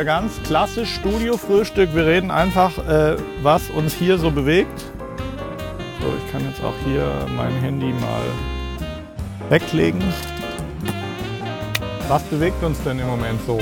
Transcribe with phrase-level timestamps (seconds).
[0.00, 1.94] wieder ganz klassisch Studio-Frühstück.
[1.94, 4.80] Wir reden einfach, äh, was uns hier so bewegt.
[6.00, 7.06] So, ich kann jetzt auch hier
[7.36, 8.22] mein Handy mal
[9.50, 10.02] weglegen.
[12.08, 13.60] Was bewegt uns denn im Moment so?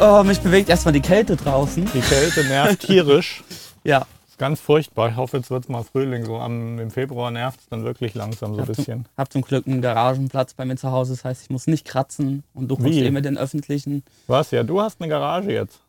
[0.00, 1.88] Oh, mich bewegt erstmal die Kälte draußen.
[1.94, 3.42] Die Kälte nervt tierisch.
[3.84, 4.04] Ja.
[4.38, 5.08] Ganz furchtbar.
[5.10, 6.24] Ich hoffe, jetzt wird es mal Frühling.
[6.24, 9.04] So am, im Februar nervt es dann wirklich langsam so ein bisschen.
[9.04, 11.14] Zum, hab zum Glück einen Garagenplatz bei mir zu Hause.
[11.14, 14.02] Das heißt, ich muss nicht kratzen und du kommst eh mit den öffentlichen.
[14.26, 14.50] Was?
[14.50, 15.80] Ja, du hast eine Garage jetzt.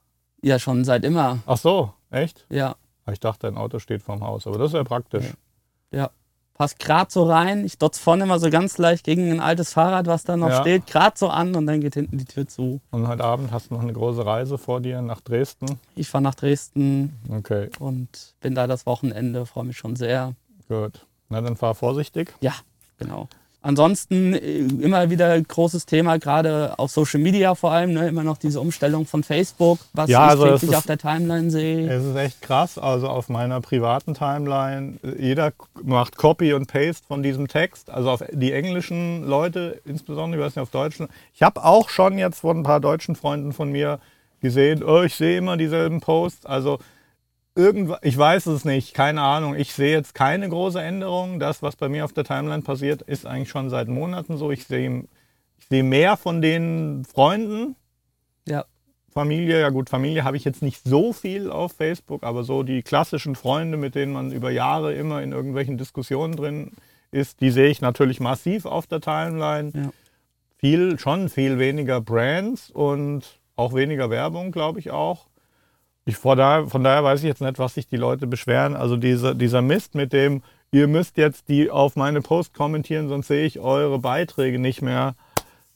[0.41, 1.39] Ja, schon seit immer.
[1.45, 2.45] Ach so, echt?
[2.49, 2.75] Ja.
[3.11, 5.25] Ich dachte, dein Auto steht vorm Haus, aber das ist ja praktisch.
[5.91, 6.09] Ja.
[6.57, 7.63] Passt gerade so rein.
[7.65, 10.61] Ich dotz vorne immer so ganz leicht gegen ein altes Fahrrad, was da noch Ja.
[10.61, 12.81] steht, gerade so an und dann geht hinten die Tür zu.
[12.89, 15.79] Und heute Abend hast du noch eine große Reise vor dir nach Dresden.
[15.95, 20.33] Ich fahre nach Dresden Okay, und bin da das Wochenende, freue mich schon sehr.
[20.67, 21.05] gut.
[21.29, 22.33] Na, dann fahr vorsichtig.
[22.41, 22.53] Ja,
[22.97, 23.27] genau.
[23.67, 28.07] Ansonsten äh, immer wieder großes Thema, gerade auf Social Media vor allem, ne?
[28.07, 30.97] immer noch diese Umstellung von Facebook, was Ja, ich also das täglich ist- auf der
[30.97, 31.89] Timeline sehe.
[31.91, 32.77] Es ist echt krass.
[32.77, 35.51] Also auf meiner privaten Timeline, äh, jeder
[35.83, 37.89] macht Copy und Paste von diesem Text.
[37.89, 41.09] Also auf die englischen Leute, insbesondere, ich weiß nicht, auf Deutschen.
[41.33, 43.99] Ich habe auch schon jetzt von ein paar deutschen Freunden von mir
[44.39, 46.45] gesehen, oh, ich sehe immer dieselben Posts.
[46.45, 46.79] Also
[47.57, 49.55] irgendwas, ich weiß es nicht, keine Ahnung.
[49.55, 51.39] Ich sehe jetzt keine große Änderung.
[51.39, 54.51] Das, was bei mir auf der Timeline passiert, ist eigentlich schon seit Monaten so.
[54.51, 55.05] Ich sehe,
[55.57, 57.75] ich sehe mehr von den Freunden,
[58.47, 58.65] Ja,
[59.17, 62.83] Familie, ja gut, Familie habe ich jetzt nicht so viel auf Facebook, aber so die
[62.83, 66.73] klassischen Freunde, mit denen man über Jahre immer in irgendwelchen Diskussionen drin
[67.09, 69.71] ist, die sehe ich natürlich massiv auf der Timeline.
[69.73, 69.89] Ja.
[70.57, 75.25] Viel, schon viel weniger Brands und auch weniger Werbung, glaube ich auch.
[76.07, 78.75] Ich, von, daher, von daher weiß ich jetzt nicht, was sich die Leute beschweren.
[78.75, 80.41] Also dieser, dieser Mist mit dem,
[80.71, 85.15] ihr müsst jetzt die auf meine Post kommentieren, sonst sehe ich eure Beiträge nicht mehr.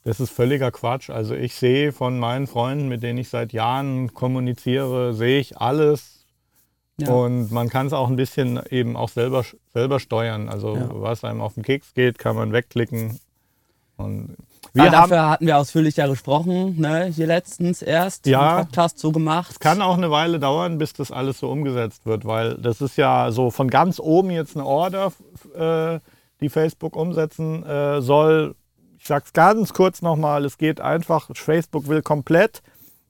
[0.04, 1.10] Das ist völliger Quatsch.
[1.10, 6.24] Also ich sehe von meinen Freunden, mit denen ich seit Jahren kommuniziere, sehe ich alles.
[6.98, 7.12] Ja.
[7.12, 10.48] Und man kann es auch ein bisschen eben auch selber, selber steuern.
[10.48, 10.88] Also Ja.
[10.92, 13.20] was einem auf den Keks geht, kann man wegklicken.
[13.96, 14.36] Und
[14.74, 17.04] wir haben, dafür hatten wir ausführlich ja gesprochen, ne?
[17.06, 18.56] hier letztens erst Ja.
[18.56, 19.60] einen Podcast zugemacht.
[19.60, 23.30] kann auch eine Weile dauern, bis das alles so umgesetzt wird, weil das ist ja
[23.30, 25.12] so von ganz oben jetzt eine Order,
[25.54, 25.98] äh,
[26.40, 28.54] die Facebook umsetzen äh, soll.
[28.98, 32.62] Ich sage es ganz kurz nochmal, es geht einfach, Facebook will komplett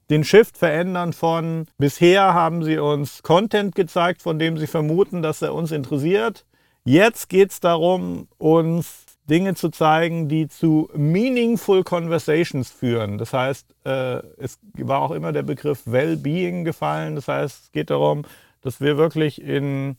[0.09, 5.41] den Shift verändern von bisher haben sie uns Content gezeigt, von dem sie vermuten, dass
[5.41, 6.45] er uns interessiert.
[6.83, 13.17] Jetzt geht es darum, uns Dinge zu zeigen, die zu meaningful conversations führen.
[13.17, 17.15] Das heißt, äh, es war auch immer der Begriff Well-Being gefallen.
[17.15, 18.23] Das heißt, es geht darum,
[18.61, 19.97] dass wir wirklich in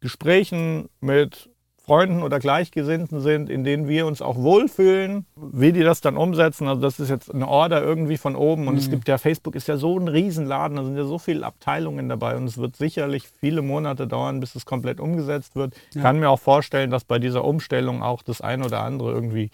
[0.00, 1.48] Gesprächen mit
[1.86, 5.24] Freunden oder Gleichgesinnten sind, in denen wir uns auch wohlfühlen.
[5.36, 8.66] Wie die das dann umsetzen, also das ist jetzt eine Order irgendwie von oben.
[8.66, 11.46] Und es gibt ja, Facebook ist ja so ein Riesenladen, da sind ja so viele
[11.46, 15.74] Abteilungen dabei und es wird sicherlich viele Monate dauern, bis es komplett umgesetzt wird.
[15.90, 16.02] Ich Ja.
[16.02, 19.50] kann mir auch vorstellen, dass bei dieser Umstellung auch das ein oder andere irgendwie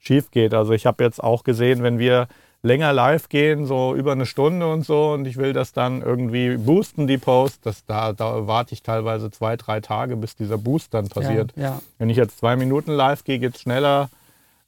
[0.00, 0.54] schief geht.
[0.54, 2.26] Also ich habe jetzt auch gesehen, wenn wir
[2.66, 6.56] länger live gehen, so über eine Stunde und so, und ich will das dann irgendwie
[6.56, 10.92] boosten, die Post, das, da, da warte ich teilweise zwei, drei Tage, bis dieser Boost
[10.92, 11.52] dann passiert.
[11.56, 11.82] Ja, ja.
[11.98, 14.10] Wenn ich jetzt zwei Minuten live gehe, geht es schneller.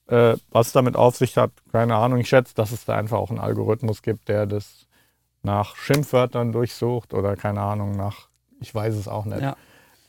[0.07, 2.19] Äh, was damit auf sich hat, keine Ahnung.
[2.19, 4.87] Ich schätze, dass es da einfach auch einen Algorithmus gibt, der das
[5.43, 8.29] nach Schimpfwörtern durchsucht oder keine Ahnung, nach,
[8.61, 9.43] ich weiß es auch nicht.
[9.43, 9.57] Ja.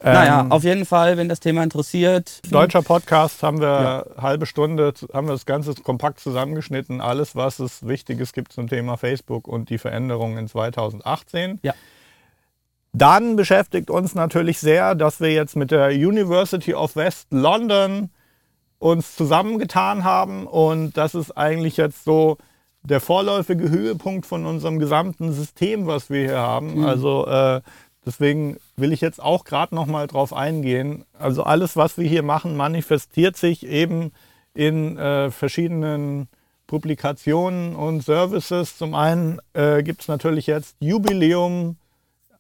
[0.01, 2.39] Ähm, naja, auf jeden Fall, wenn das Thema interessiert.
[2.49, 7.01] Deutscher Podcast haben wir halbe Stunde, haben wir das Ganze kompakt zusammengeschnitten.
[7.01, 11.59] Alles, was es Wichtiges gibt zum Thema Facebook und die Veränderungen in 2018.
[11.63, 11.73] Ja.
[12.93, 18.09] Dann beschäftigt uns natürlich sehr, dass wir jetzt mit der University of West London
[18.79, 22.37] uns zusammengetan haben und das ist eigentlich jetzt so
[22.83, 26.85] der vorläufige Höhepunkt von unserem gesamten System, was wir hier haben.
[26.85, 27.61] Also äh,
[28.09, 31.05] deswegen will ich jetzt auch gerade noch mal drauf eingehen.
[31.13, 34.11] Also alles, was wir hier machen, manifestiert sich eben
[34.55, 36.27] in äh, verschiedenen
[36.65, 38.77] Publikationen und Services.
[38.79, 41.77] Zum einen äh, gibt es natürlich jetzt Jubiläum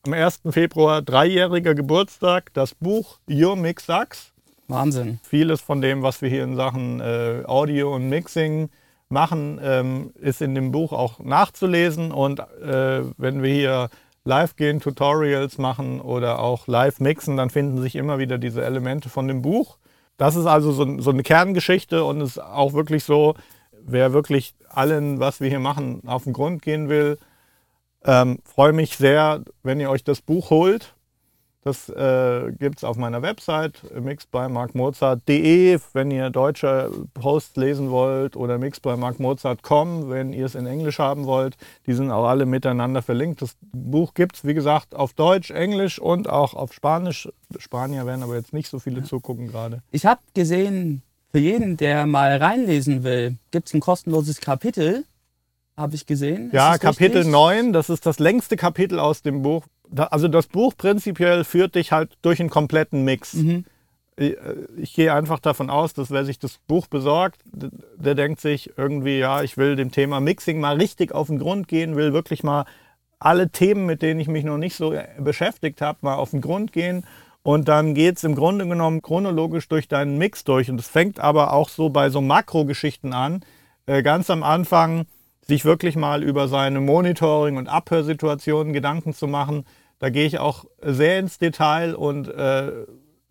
[0.07, 0.41] am 1.
[0.49, 4.33] Februar, dreijähriger Geburtstag, das Buch Your Mix Sucks
[4.67, 5.19] Wahnsinn.
[5.21, 8.69] vieles von dem, was wir hier in Sachen äh, Audio und Mixing
[9.07, 12.11] machen, ähm, ist in dem Buch auch nachzulesen.
[12.11, 13.89] Und äh, wenn wir hier
[14.25, 19.09] live gehen, Tutorials machen oder auch live mixen, dann finden sich immer wieder diese Elemente
[19.09, 19.77] von dem Buch.
[20.17, 23.35] Das ist also so, so eine Kerngeschichte und ist auch wirklich so,
[23.71, 27.17] wer wirklich allen, was wir hier machen, auf den Grund gehen will,
[28.03, 30.95] ähm, freue mich sehr, wenn ihr euch das Buch holt.
[31.61, 38.57] Das äh, gibt es auf meiner Website mixbymarkmozart.de, wenn ihr deutsche Posts lesen wollt oder
[38.57, 41.57] mixbymarkmozart.com, wenn ihr es in Englisch haben wollt.
[41.85, 43.41] Die sind auch alle miteinander verlinkt.
[43.41, 47.27] Das Buch gibt es, wie gesagt, auf Deutsch, Englisch und auch auf Spanisch.
[47.57, 49.81] Spanier werden aber jetzt nicht so viele zugucken gerade.
[49.91, 51.01] Ich habe gesehen,
[51.31, 55.03] für jeden, der mal reinlesen will, gibt es ein kostenloses Kapitel.
[55.75, 56.49] Habe ich gesehen.
[56.53, 57.31] Ja, Kapitel richtig?
[57.31, 61.91] 9, das ist das längste Kapitel aus dem Buch also das Buch prinzipiell führt dich
[61.91, 63.33] halt durch einen kompletten Mix.
[63.33, 63.65] Mhm.
[64.15, 68.41] Ich, äh, ich, gehe einfach davon aus, dass wer sich das Buch besorgt, der denkt
[68.41, 72.13] sich irgendwie, ja, ich will dem Thema Mixing mal richtig auf den Grund gehen, will
[72.13, 72.65] wirklich mal
[73.19, 76.71] alle Themen, mit denen ich mich noch nicht so beschäftigt habe, mal auf den Grund
[76.71, 77.03] gehen.
[77.41, 80.69] Und dann geht es im Grunde genommen chronologisch durch deinen Mix durch.
[80.69, 83.41] Und es fängt aber auch so bei so Makrogeschichten an.
[83.85, 85.05] Äh, ganz am Anfang
[85.49, 89.65] sich wirklich mal über seine Monitoring- und Abhörsituationen Gedanken zu machen.
[89.97, 92.71] Da gehe ich auch sehr ins Detail und äh,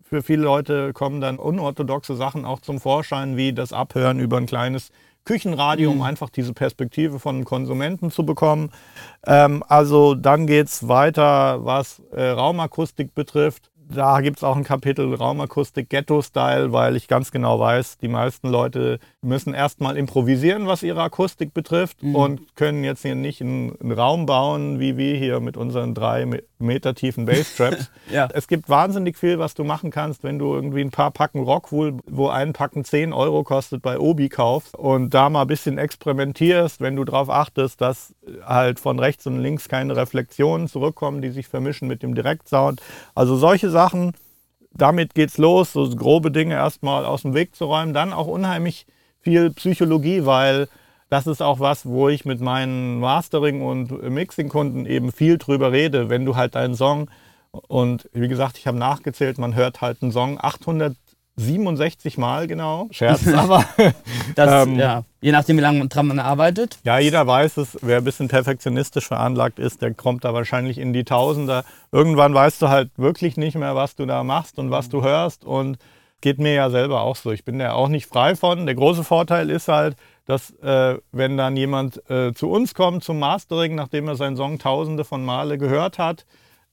[0.03, 4.47] für viele Leute kommen dann unorthodoxe Sachen auch zum Vorschein, wie das Abhören über ein
[4.47, 4.89] kleines
[5.23, 5.97] Küchenradio, mhm.
[5.97, 8.71] um einfach diese Perspektive von Konsumenten zu bekommen.
[9.25, 14.63] Ähm, also dann geht es weiter, was äh, Raumakustik betrifft da gibt es auch ein
[14.63, 20.83] Kapitel Raumakustik Ghetto-Style, weil ich ganz genau weiß, die meisten Leute müssen erstmal improvisieren, was
[20.83, 22.15] ihre Akustik betrifft mhm.
[22.15, 26.27] und können jetzt hier nicht einen, einen, Raum bauen, wie wir hier mit unseren drei
[26.59, 27.89] Meter tiefen Basstraps.
[28.11, 28.29] ja.
[28.31, 31.97] Es gibt wahnsinnig viel, was du machen kannst, wenn du irgendwie ein paar Packen Rockwool,
[32.05, 36.79] wo ein Packen 10 Euro kostet, bei Obi kaufst und da mal ein bisschen experimentierst,
[36.79, 38.13] wenn du darauf achtest, dass
[38.45, 42.81] halt von rechts und links keine Reflexionen zurückkommen, die sich vermischen mit dem Direktsound.
[43.15, 44.11] Also solche Sachen Sachen.
[44.73, 47.93] Damit geht's los, so grobe Dinge erstmal aus dem Weg zu räumen.
[47.93, 48.85] Dann auch unheimlich
[49.21, 50.67] viel Psychologie, weil
[51.09, 56.09] das ist auch was, wo ich mit meinen Mastering- und Mixing-Kunden eben viel drüber rede.
[56.09, 57.09] Wenn du halt deinen Song
[57.51, 60.93] und wie gesagt, ich habe nachgezählt, man hört halt einen Song 800
[61.39, 62.87] 67 Mal genau.
[62.91, 63.65] Scherz, aber.
[64.35, 66.79] das, ähm, ja, je nachdem, wie lange dran man arbeitet.
[66.83, 67.77] Ja, jeder weiß es.
[67.81, 71.63] Wer ein bisschen perfektionistisch veranlagt ist, der kommt da wahrscheinlich in die Tausender.
[71.91, 75.45] Irgendwann weißt du halt wirklich nicht mehr, was du da machst und was du hörst.
[75.45, 75.77] Und
[76.21, 77.31] geht mir ja selber auch so.
[77.31, 78.65] Ich bin da auch nicht frei von.
[78.65, 79.95] Der große Vorteil ist halt,
[80.25, 84.59] dass äh, wenn dann jemand äh, zu uns kommt zum Mastering, nachdem er seinen Song
[84.59, 86.25] tausende von Male gehört hat,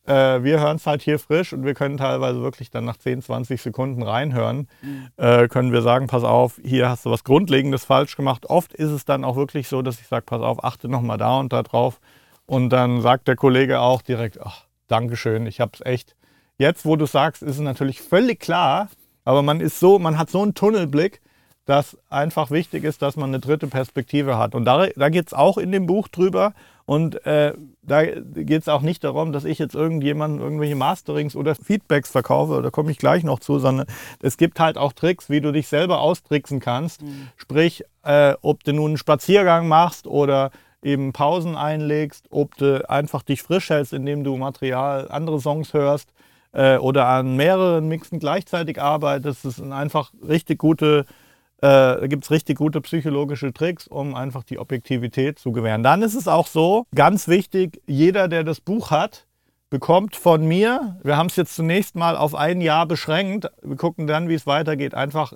[0.07, 3.23] äh, wir hören es halt hier frisch und wir können teilweise wirklich dann nach 10,
[3.23, 4.69] 20 Sekunden reinhören.
[4.83, 5.09] Mhm.
[5.17, 8.47] Äh, können wir sagen, pass auf, hier hast du was Grundlegendes falsch gemacht.
[8.47, 11.39] Oft ist es dann auch wirklich so, dass ich sage, pass auf, achte nochmal da
[11.39, 12.01] und da drauf.
[12.47, 16.15] Und dann sagt der Kollege auch direkt, ach, Dankeschön, ich habe es echt.
[16.59, 18.89] Jetzt, wo du sagst, ist es natürlich völlig klar,
[19.25, 21.21] aber man ist so, man hat so einen Tunnelblick,
[21.67, 24.55] dass einfach wichtig ist, dass man eine dritte Perspektive hat.
[24.55, 26.55] Und da, da geht es auch in dem Buch drüber.
[26.87, 27.53] Und äh,
[27.83, 32.63] da geht es auch nicht darum, dass ich jetzt irgendjemandem irgendwelche Masterings oder Feedbacks verkaufe,
[32.63, 33.87] da komme ich gleich noch zu, sondern
[34.23, 37.03] es gibt halt auch Tricks, wie du dich selber austricksen kannst.
[37.03, 37.29] Mhm.
[37.37, 43.25] Sprich, äh, ob du nun einen Spaziergang machst oder eben Pausen einlegst, ob du einfach
[43.25, 46.11] dich frisch hältst, indem du Material, andere Songs hörst
[46.53, 49.45] äh, oder an mehreren Mixen gleichzeitig arbeitest.
[49.45, 51.26] Das sind einfach richtig gute äh,
[51.61, 55.83] da gibt es richtig gute psychologische Tricks, um einfach die Objektivität zu gewähren.
[55.83, 59.27] Dann ist es auch so, ganz wichtig, jeder, der das Buch hat,
[59.71, 64.07] bekommt von mir, wir haben es jetzt zunächst mal auf ein Jahr beschränkt, wir gucken
[64.07, 65.33] dann, wie es weitergeht, einfach,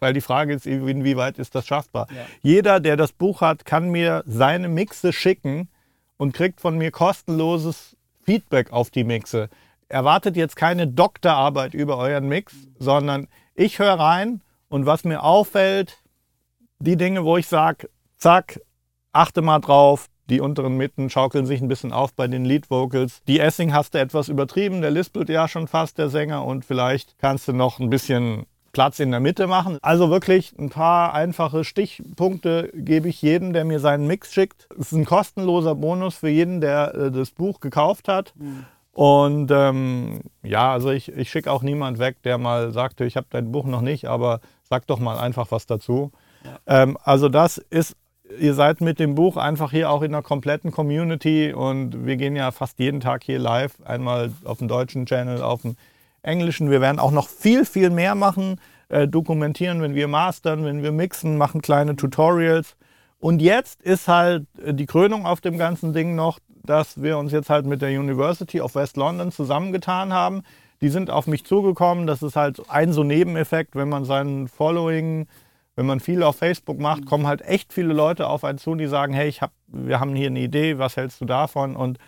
[0.00, 2.06] weil die Frage ist, inwieweit ist das schaffbar.
[2.10, 2.26] Ja.
[2.42, 5.68] Jeder, der das Buch hat, kann mir seine Mixe schicken
[6.16, 9.48] und kriegt von mir kostenloses Feedback auf die Mixe.
[9.88, 15.98] Erwartet jetzt keine Doktorarbeit über euren Mix, sondern ich höre rein und was mir auffällt,
[16.78, 18.60] die Dinge, wo ich sage, zack,
[19.12, 23.20] achte mal drauf, die unteren Mitten schaukeln sich ein bisschen auf bei den Lead Vocals.
[23.26, 27.18] Die Essing hast du etwas übertrieben, der lispelt ja schon fast der Sänger und vielleicht
[27.18, 29.78] kannst du noch ein bisschen Platz in der Mitte machen.
[29.82, 34.68] Also wirklich ein paar einfache Stichpunkte gebe ich jedem, der mir seinen Mix schickt.
[34.78, 38.32] Es ist ein kostenloser Bonus für jeden, der äh, das Buch gekauft hat.
[38.36, 38.66] Mhm.
[38.92, 43.26] Und ähm, ja, also ich, ich schicke auch niemand weg, der mal sagte, ich habe
[43.30, 46.12] dein Buch noch nicht, aber sag doch mal einfach was dazu.
[46.44, 46.82] Ja.
[46.82, 47.96] Ähm, also das ist,
[48.38, 52.36] ihr seid mit dem Buch einfach hier auch in einer kompletten Community und wir gehen
[52.36, 55.76] ja fast jeden Tag hier live, einmal auf dem deutschen Channel, auf dem
[56.22, 56.70] englischen.
[56.70, 60.92] Wir werden auch noch viel, viel mehr machen, äh, dokumentieren, wenn wir mastern, wenn wir
[60.92, 62.76] mixen, machen kleine Tutorials.
[63.18, 67.32] Und jetzt ist halt äh, die Krönung auf dem ganzen Ding noch, dass wir uns
[67.32, 70.42] jetzt halt mit der University of West London zusammengetan haben.
[70.82, 72.06] Die sind auf mich zugekommen.
[72.06, 75.26] Das ist halt ein so Nebeneffekt, wenn man seinen Following,
[75.76, 78.86] wenn man viel auf Facebook macht, kommen halt echt viele Leute auf einen zu, die
[78.86, 81.76] sagen, hey, ich hab, wir haben hier eine Idee, was hältst du davon?
[81.76, 81.98] Und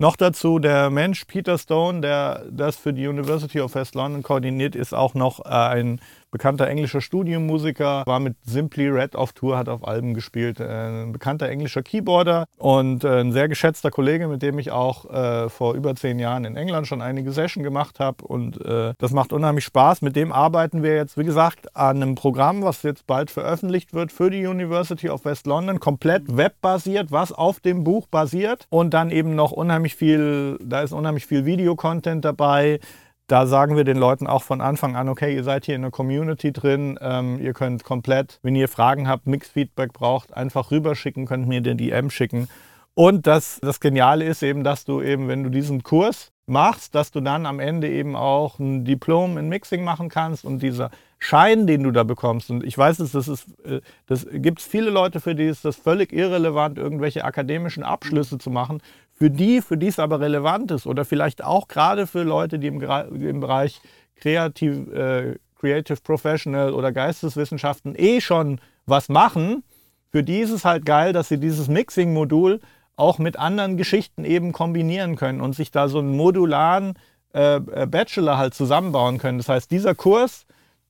[0.00, 4.76] Noch dazu der Mensch Peter Stone, der das für die University of West London koordiniert,
[4.76, 9.86] ist auch noch ein bekannter englischer Studiomusiker, war mit Simply Red auf Tour, hat auf
[9.86, 14.58] Alben gespielt, äh, ein bekannter englischer Keyboarder und äh, ein sehr geschätzter Kollege, mit dem
[14.58, 18.64] ich auch äh, vor über zehn Jahren in England schon einige Sessions gemacht habe und
[18.64, 20.02] äh, das macht unheimlich Spaß.
[20.02, 24.12] Mit dem arbeiten wir jetzt, wie gesagt, an einem Programm, was jetzt bald veröffentlicht wird
[24.12, 29.10] für die University of West London, komplett webbasiert, was auf dem Buch basiert und dann
[29.10, 32.80] eben noch unheimlich viel, da ist unheimlich viel Videocontent dabei,
[33.28, 35.90] da sagen wir den Leuten auch von Anfang an, okay, ihr seid hier in der
[35.90, 41.46] Community drin, ähm, ihr könnt komplett, wenn ihr Fragen habt, Mixed-Feedback braucht, einfach rüberschicken, könnt
[41.46, 42.48] mir den DM schicken.
[42.94, 47.12] Und das, das Geniale ist eben, dass du eben, wenn du diesen Kurs machst, dass
[47.12, 51.66] du dann am Ende eben auch ein Diplom in Mixing machen kannst und dieser Schein,
[51.66, 52.50] den du da bekommst.
[52.50, 55.64] Und ich weiß es, das ist, äh, das gibt es viele Leute, für die ist
[55.64, 58.80] das völlig irrelevant, irgendwelche akademischen Abschlüsse zu machen.
[59.18, 62.68] Für die, für die es aber relevant ist oder vielleicht auch gerade für Leute, die
[62.68, 63.80] im, im Bereich
[64.16, 69.64] Kreativ, äh, Creative Professional oder Geisteswissenschaften eh schon was machen,
[70.10, 72.60] für die ist es halt geil, dass sie dieses Mixing-Modul
[72.96, 76.94] auch mit anderen Geschichten eben kombinieren können und sich da so einen modularen
[77.34, 79.38] äh, äh Bachelor halt zusammenbauen können.
[79.38, 80.46] Das heißt, dieser Kurs,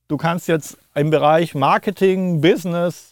[0.07, 3.08] du kannst jetzt im Bereich Marketing, Business,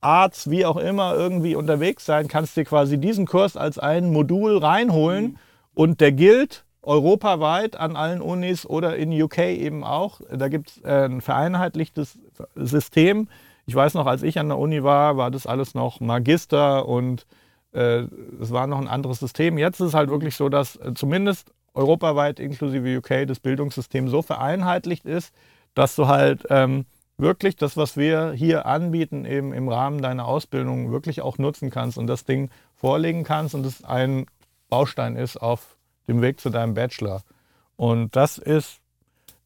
[0.00, 4.58] Arts, wie auch immer, irgendwie unterwegs sein, kannst dir quasi diesen Kurs als ein Modul
[4.58, 5.36] reinholen mhm.
[5.74, 10.20] und der gilt europaweit an allen Unis oder in UK eben auch.
[10.30, 12.18] Da gibt es äh, ein vereinheitlichtes
[12.54, 13.28] System.
[13.66, 17.26] Ich weiß noch, als ich an der Uni war, war das alles noch Magister und
[17.72, 18.04] äh,
[18.40, 19.58] es war noch ein anderes System.
[19.58, 24.22] Jetzt ist es halt wirklich so, dass äh, zumindest europaweit inklusive UK das Bildungssystem so
[24.22, 25.34] vereinheitlicht ist,
[25.74, 26.86] dass du halt ähm,
[27.18, 31.98] wirklich das, was wir hier anbieten, eben im Rahmen deiner Ausbildung wirklich auch nutzen kannst
[31.98, 34.26] und das Ding vorlegen kannst und es ein
[34.68, 37.22] Baustein ist auf dem Weg zu deinem Bachelor.
[37.76, 38.78] Und das ist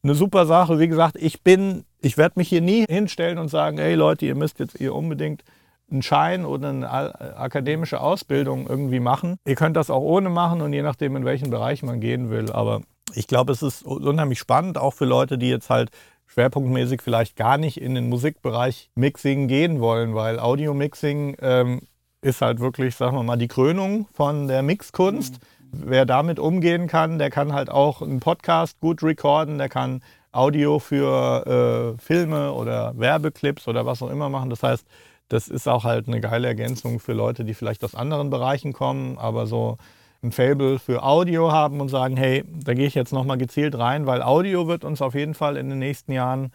[0.03, 0.79] eine super Sache.
[0.79, 4.35] Wie gesagt, ich bin, ich werde mich hier nie hinstellen und sagen, hey Leute, ihr
[4.35, 5.43] müsst jetzt hier unbedingt
[5.91, 9.37] einen Schein oder eine akademische Ausbildung irgendwie machen.
[9.45, 12.51] Ihr könnt das auch ohne machen und je nachdem, in welchen Bereich man gehen will.
[12.51, 12.81] Aber
[13.13, 15.91] ich glaube, es ist unheimlich spannend, auch für Leute, die jetzt halt
[16.33, 21.81] schwerpunktmäßig vielleicht gar nicht in den Musikbereich Mixing gehen wollen, weil Audio-Mixing ähm,
[22.21, 25.35] ist halt wirklich, sagen wir mal, die Krönung von der Mixkunst.
[25.35, 25.83] Mhm.
[25.85, 30.79] Wer damit umgehen kann, der kann halt auch einen Podcast gut recorden, der kann Audio
[30.79, 34.49] für äh, Filme oder Werbeclips oder was auch immer machen.
[34.49, 34.85] Das heißt,
[35.29, 39.17] das ist auch halt eine geile Ergänzung für Leute, die vielleicht aus anderen Bereichen kommen,
[39.19, 39.77] aber so
[40.23, 44.05] ein Fable für Audio haben und sagen, hey, da gehe ich jetzt nochmal gezielt rein,
[44.05, 46.51] weil Audio wird uns auf jeden Fall in den nächsten Jahren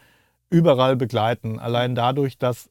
[0.51, 1.59] überall begleiten.
[1.59, 2.71] Allein dadurch, dass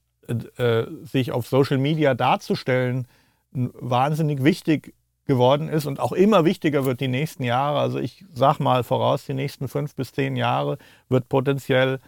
[0.58, 3.08] äh, sich auf Social Media darzustellen,
[3.52, 4.94] wahnsinnig wichtig
[5.26, 7.80] geworden ist und auch immer wichtiger wird die nächsten Jahre.
[7.80, 10.78] Also ich sag mal voraus, die nächsten fünf bis zehn Jahre
[11.10, 12.00] wird potenziell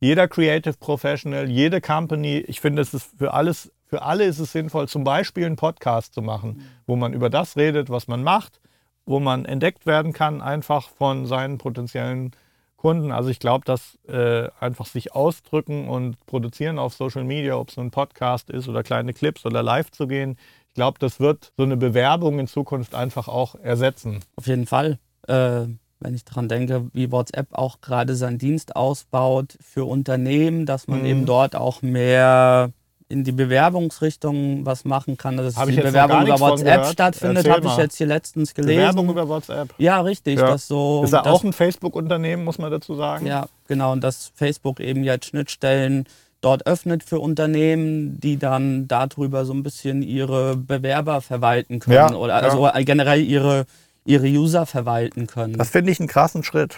[0.00, 4.52] jeder Creative Professional, jede Company, ich finde, es ist für alles für alle ist es
[4.52, 8.60] sinnvoll, zum Beispiel einen Podcast zu machen, wo man über das redet, was man macht,
[9.06, 12.32] wo man entdeckt werden kann, einfach von seinen potenziellen
[12.76, 13.10] Kunden.
[13.10, 17.78] Also ich glaube, dass äh, einfach sich ausdrücken und produzieren auf Social Media, ob es
[17.78, 20.36] ein Podcast ist oder kleine Clips oder live zu gehen,
[20.68, 24.20] ich glaube, das wird so eine Bewerbung in Zukunft einfach auch ersetzen.
[24.36, 24.98] Auf jeden Fall.
[25.26, 25.66] Äh,
[26.00, 31.00] wenn ich daran denke, wie WhatsApp auch gerade seinen Dienst ausbaut für Unternehmen, dass man
[31.00, 31.06] mhm.
[31.06, 32.70] eben dort auch mehr
[33.10, 37.76] in die Bewerbungsrichtung was machen kann, dass hab die Bewerbung über WhatsApp stattfindet, habe ich
[37.76, 38.76] jetzt hier letztens gelesen.
[38.76, 39.74] Bewerbung über WhatsApp.
[39.78, 40.38] Ja, richtig.
[40.38, 40.48] Ja.
[40.48, 43.26] Das so, ist ja auch ein Facebook-Unternehmen, muss man dazu sagen.
[43.26, 43.92] Ja, genau.
[43.92, 46.04] Und dass Facebook eben jetzt Schnittstellen
[46.40, 52.14] dort öffnet für Unternehmen, die dann darüber so ein bisschen ihre Bewerber verwalten können ja,
[52.14, 52.80] oder also ja.
[52.82, 53.64] generell ihre,
[54.04, 55.54] ihre User verwalten können.
[55.54, 56.76] Das finde ich einen krassen Schritt.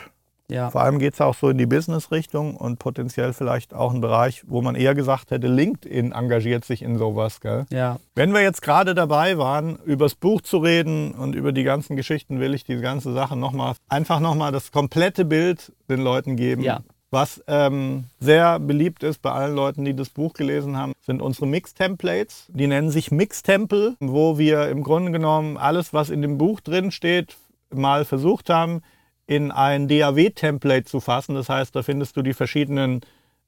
[0.51, 0.71] Ja.
[0.71, 4.43] Vor allem geht es auch so in die Business-Richtung und potenziell vielleicht auch ein Bereich,
[4.47, 7.41] wo man eher gesagt hätte, LinkedIn engagiert sich in sowas.
[7.41, 7.67] Gell?
[7.71, 7.99] Ja.
[8.15, 11.97] Wenn wir jetzt gerade dabei waren, über das Buch zu reden und über die ganzen
[11.97, 16.63] Geschichten, will ich diese ganze Sache nochmal, einfach nochmal das komplette Bild den Leuten geben.
[16.63, 16.81] Ja.
[17.13, 21.47] Was ähm, sehr beliebt ist bei allen Leuten, die das Buch gelesen haben, sind unsere
[21.47, 22.47] Mix-Templates.
[22.51, 26.93] Die nennen sich Mix-Temple, wo wir im Grunde genommen alles, was in dem Buch drin
[26.93, 27.37] steht,
[27.75, 28.83] mal versucht haben,
[29.31, 31.37] in ein DAW-Template zu fassen.
[31.37, 33.01] Das heißt, da findest du die verschiedenen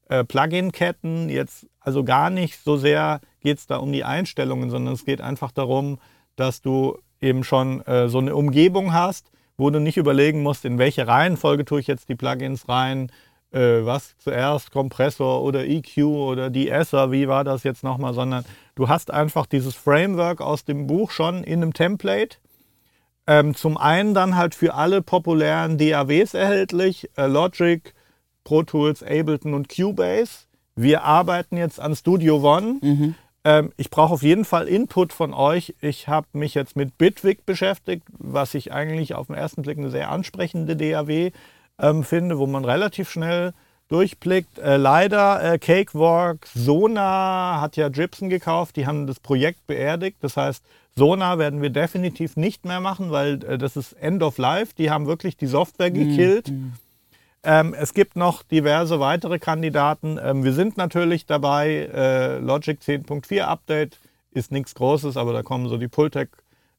[0.09, 1.29] äh, Plugin-Ketten.
[1.29, 5.21] Jetzt also gar nicht so sehr geht es da um die Einstellungen, sondern es geht
[5.21, 5.99] einfach darum,
[6.37, 10.79] dass du eben schon äh, so eine Umgebung hast, wo du nicht überlegen musst, in
[10.79, 13.11] welche Reihenfolge tue ich jetzt die Plugins rein,
[13.51, 18.45] äh, was zuerst Kompressor oder EQ oder De-Esser, wie war das jetzt nochmal, sondern
[18.77, 22.37] du hast einfach dieses Framework aus dem Buch schon in einem Template
[23.27, 27.95] Ähm, zum einen dann halt für alle populären DAWs erhältlich, äh, Logic,
[28.45, 30.47] Pro Tools, Ableton und Cubase.
[30.75, 32.79] Wir arbeiten jetzt an Studio One.
[32.81, 33.15] Mhm.
[33.45, 35.75] Ähm, ich brauche auf jeden Fall Input von euch.
[35.81, 39.91] Ich habe mich jetzt mit Bitwig beschäftigt, was ich eigentlich auf den ersten Blick eine
[39.91, 41.31] sehr ansprechende DAW
[41.79, 43.53] ähm, finde, wo man relativ schnell
[43.89, 44.59] durchblickt.
[44.59, 50.19] Äh, leider äh, Cakewalk, Sona hat ja Gibson gekauft, die haben das Projekt beerdigt.
[50.21, 50.65] Das heißt,
[50.97, 54.75] Sona werden wir definitiv nicht mehr machen, weil äh, das ist End of Life.
[54.77, 56.51] Die haben wirklich die Software mhm, gekillt.
[56.51, 56.73] Mhm.
[57.45, 60.19] Ähm, es gibt noch diverse weitere Kandidaten.
[60.23, 61.91] Ähm, wir sind natürlich dabei.
[61.93, 63.99] Äh, Logic 10.4 Update
[64.31, 66.31] ist nichts Großes, aber da kommen so die Pultec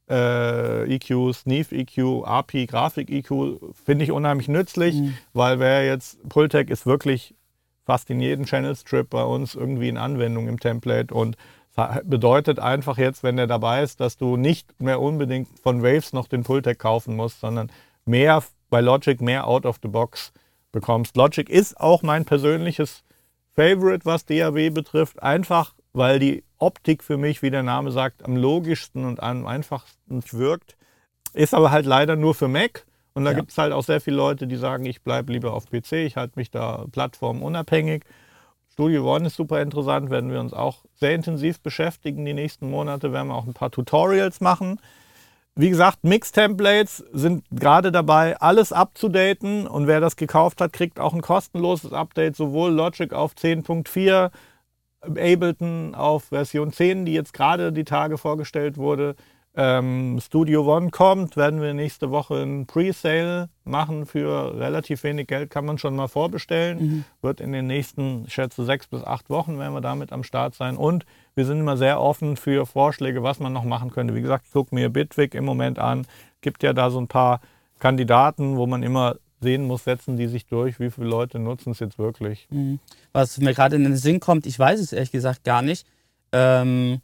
[0.09, 5.17] äh, EQs, Neve EQ, API, Grafik EQ, finde ich unheimlich nützlich, mhm.
[5.33, 7.35] weil wer jetzt, Pultec ist wirklich
[7.85, 11.35] fast in jedem Channel Strip bei uns irgendwie in Anwendung im Template und
[12.03, 16.27] bedeutet einfach jetzt, wenn der dabei ist, dass du nicht mehr unbedingt von Waves noch
[16.27, 17.71] den Pultec kaufen musst, sondern
[18.05, 20.33] mehr bei Logic, mehr out of the box
[20.71, 21.15] bekommst.
[21.15, 23.03] Logic ist auch mein persönliches
[23.55, 28.35] Favorite, was DAW betrifft, einfach weil die Optik für mich, wie der Name sagt, am
[28.35, 30.75] logischsten und am einfachsten wirkt.
[31.33, 32.85] Ist aber halt leider nur für Mac.
[33.13, 33.37] Und da ja.
[33.37, 36.15] gibt es halt auch sehr viele Leute, die sagen, ich bleibe lieber auf PC, ich
[36.15, 38.03] halte mich da plattformunabhängig.
[38.73, 42.25] Studio One ist super interessant, werden wir uns auch sehr intensiv beschäftigen.
[42.25, 44.79] Die nächsten Monate werden wir auch ein paar Tutorials machen.
[45.53, 49.67] Wie gesagt, Mix-Templates sind gerade dabei, alles abzudaten.
[49.67, 54.31] Und wer das gekauft hat, kriegt auch ein kostenloses Update, sowohl Logic auf 10.4
[55.01, 59.15] Ableton auf Version 10, die jetzt gerade die Tage vorgestellt wurde.
[59.55, 65.51] Ähm, Studio One kommt, werden wir nächste Woche ein Pre-Sale machen für relativ wenig Geld,
[65.51, 66.81] kann man schon mal vorbestellen.
[66.81, 67.05] Mhm.
[67.21, 70.55] Wird in den nächsten, ich schätze, sechs bis acht Wochen werden wir damit am Start
[70.55, 70.75] sein.
[70.75, 71.05] Und
[71.35, 74.15] wir sind immer sehr offen für Vorschläge, was man noch machen könnte.
[74.15, 76.07] Wie gesagt, ich gucke mir Bitwig im Moment an.
[76.41, 77.39] Gibt ja da so ein paar
[77.79, 81.79] Kandidaten, wo man immer sehen muss, setzen die sich durch, wie viele Leute nutzen es
[81.79, 82.47] jetzt wirklich.
[82.49, 82.79] Mhm.
[83.11, 85.85] Was mir gerade in den Sinn kommt, ich weiß es ehrlich gesagt gar nicht.
[86.31, 87.01] Ähm,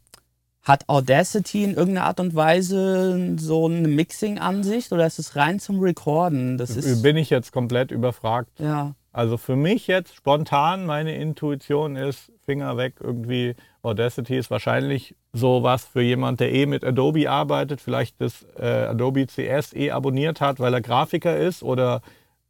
[0.63, 5.79] hat Audacity in irgendeiner Art und Weise so eine Mixing-Ansicht oder ist es rein zum
[5.79, 6.57] Recorden?
[6.57, 8.51] Das ist Bin ich jetzt komplett überfragt.
[8.59, 8.95] Ja.
[9.11, 15.85] Also für mich jetzt spontan, meine Intuition ist, Finger weg, irgendwie Audacity ist wahrscheinlich sowas
[15.85, 20.59] für jemand, der eh mit Adobe arbeitet, vielleicht das äh, Adobe CS eh abonniert hat,
[20.59, 22.01] weil er Grafiker ist oder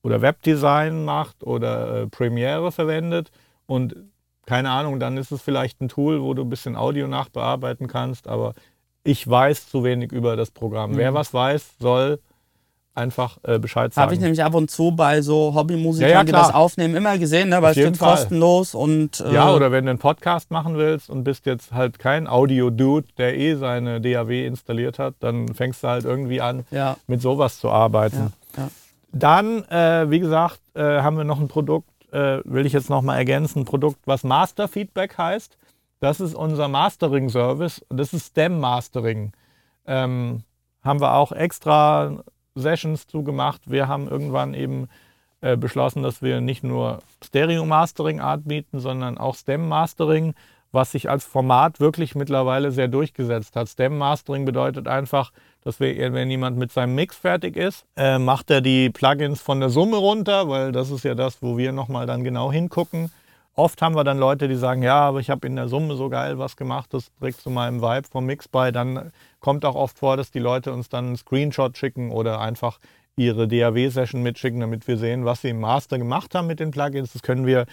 [0.02, 3.32] oder Webdesign macht oder äh, Premiere verwendet
[3.65, 3.95] und
[4.49, 8.27] keine Ahnung, dann ist es vielleicht ein Tool, wo du ein bisschen Audio nachbearbeiten kannst,
[8.27, 8.55] aber
[9.03, 10.93] ich weiß zu wenig über das Programm.
[10.93, 10.97] Mhm.
[10.97, 12.19] Wer was weiß, soll
[12.95, 14.01] einfach äh, Bescheid sagen.
[14.01, 17.19] Habe ich nämlich ab und zu bei so Hobbymusikern, ja, ja, die das aufnehmen, immer
[17.19, 17.62] gesehen, ne?
[17.62, 19.19] weil es steht kostenlos und.
[19.19, 23.07] Äh ja, oder wenn du einen Podcast machen willst und bist jetzt halt kein Audio-Dude,
[23.19, 26.97] der eh seine DAW installiert hat, dann fängst du halt irgendwie an, ja.
[27.05, 28.33] mit sowas zu arbeiten.
[29.12, 33.17] Dann, äh, wie gesagt, äh, haben wir noch ein Produkt, äh, will ich jetzt nochmal
[33.17, 35.58] ergänzen, ein Produkt, was Master Feedback heißt.
[36.00, 39.34] Das ist unser Mastering-Service das ist STEM Mastering.
[39.86, 40.43] Ähm,
[40.82, 42.24] haben wir auch extra
[42.56, 43.69] Sessions zugemacht.
[43.69, 44.88] Wir haben irgendwann eben
[45.41, 50.34] äh, beschlossen, dass wir nicht nur Stereo-Mastering Art bieten, sondern auch STEM-Mastering,
[50.72, 53.69] was sich als Format wirklich mittlerweile sehr durchgesetzt hat.
[53.69, 55.32] STEM-Mastering bedeutet einfach,
[55.63, 59.60] dass wir, wenn jemand mit seinem Mix fertig ist, äh, macht er die Plugins von
[59.60, 63.12] der Summe runter, weil das ist ja das, wo wir nochmal dann genau hingucken.
[63.56, 66.08] Oft haben wir dann Leute, die sagen, ja, aber ich habe in der Summe so
[66.08, 68.72] geil was gemacht, das trägt zu meinem Vibe vom Mix bei.
[68.72, 72.80] Dann kommt auch oft vor, dass die Leute uns dann einen Screenshot schicken oder einfach
[73.17, 77.12] ihre DAW-Session mitschicken, damit wir sehen, was sie im Master gemacht haben mit den Plugins.
[77.12, 77.65] Das können wir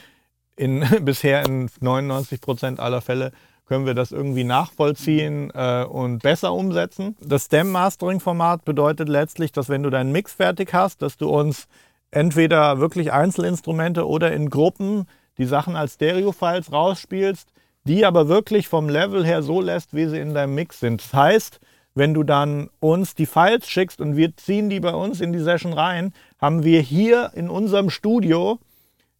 [0.57, 3.31] in, bisher in 99 Prozent aller Fälle
[3.66, 7.16] können wir das irgendwie nachvollziehen äh, und besser umsetzen.
[7.20, 11.66] Das Stem-Mastering-Format bedeutet letztlich, dass wenn du deinen Mix fertig hast, dass du uns
[12.11, 15.07] entweder wirklich Einzelinstrumente oder in Gruppen
[15.38, 17.48] die Sachen als Stereo-Files rausspielst,
[17.85, 21.02] die aber wirklich vom Level her so lässt, wie sie in deinem Mix sind.
[21.02, 21.61] Das heißt,
[21.94, 25.40] wenn du dann uns die Files schickst und wir ziehen die bei uns in die
[25.40, 28.59] Session rein, haben wir hier in unserem Studio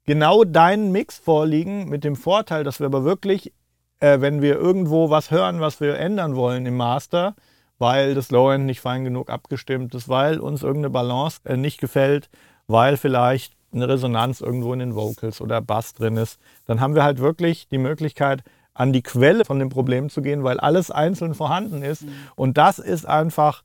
[0.05, 3.53] genau deinen Mix vorliegen, mit dem Vorteil, dass wir aber wirklich
[4.01, 7.35] äh, wenn wir irgendwo was hören, was wir ändern wollen im Master,
[7.79, 12.31] weil das Low-End nicht fein genug abgestimmt ist, weil uns irgendeine Balance äh, nicht gefällt,
[12.67, 17.05] weil vielleicht eine Resonanz irgendwo in den Vocals oder Bass drin ist, dann haben wir
[17.05, 21.35] halt wirklich die Möglichkeit, an die Quelle von dem Problem zu gehen, weil alles einzeln
[21.35, 22.03] vorhanden ist.
[22.03, 22.13] Mhm.
[22.35, 23.63] Und das ist einfach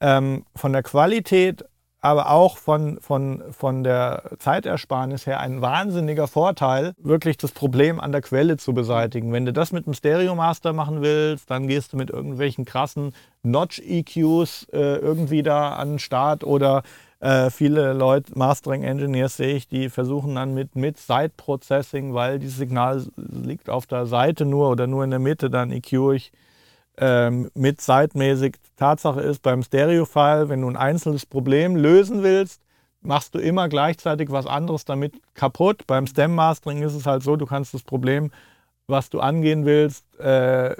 [0.00, 1.64] ähm, von der Qualität
[2.00, 8.12] aber auch von, von, von der Zeitersparnis her ein wahnsinniger Vorteil, wirklich das Problem an
[8.12, 9.32] der Quelle zu beseitigen.
[9.32, 13.12] Wenn du das mit einem Stereo Master machen willst, dann gehst du mit irgendwelchen krassen
[13.42, 16.82] Notch-EQs äh, irgendwie da an den Start oder
[17.20, 22.38] äh, viele Leute, Mastering Engineers sehe ich, die versuchen dann mit, mit Side Processing, weil
[22.38, 26.32] dieses Signal liegt auf der Seite nur oder nur in der Mitte, dann EQ ich
[27.00, 28.56] ähm, mit zeitmäßig.
[28.76, 32.60] Tatsache ist, beim Stereo-File, wenn du ein einzelnes Problem lösen willst,
[33.02, 35.86] machst du immer gleichzeitig was anderes damit kaputt.
[35.86, 38.30] Beim Stem-Mastering ist es halt so, du kannst das Problem,
[38.86, 40.74] was du angehen willst, äh,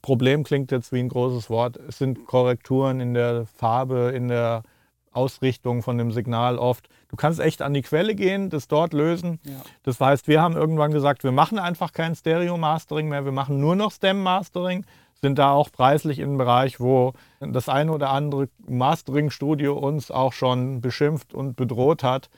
[0.00, 4.62] Problem klingt jetzt wie ein großes Wort, es sind Korrekturen in der Farbe, in der
[5.10, 6.88] Ausrichtung von dem Signal oft.
[7.08, 9.40] Du kannst echt an die Quelle gehen, das dort lösen.
[9.42, 9.54] Ja.
[9.82, 13.74] Das heißt, wir haben irgendwann gesagt, wir machen einfach kein Stereo-Mastering mehr, wir machen nur
[13.74, 14.84] noch Stem-Mastering
[15.20, 20.80] sind da auch preislich im Bereich, wo das eine oder andere Mastering-Studio uns auch schon
[20.80, 22.30] beschimpft und bedroht hat.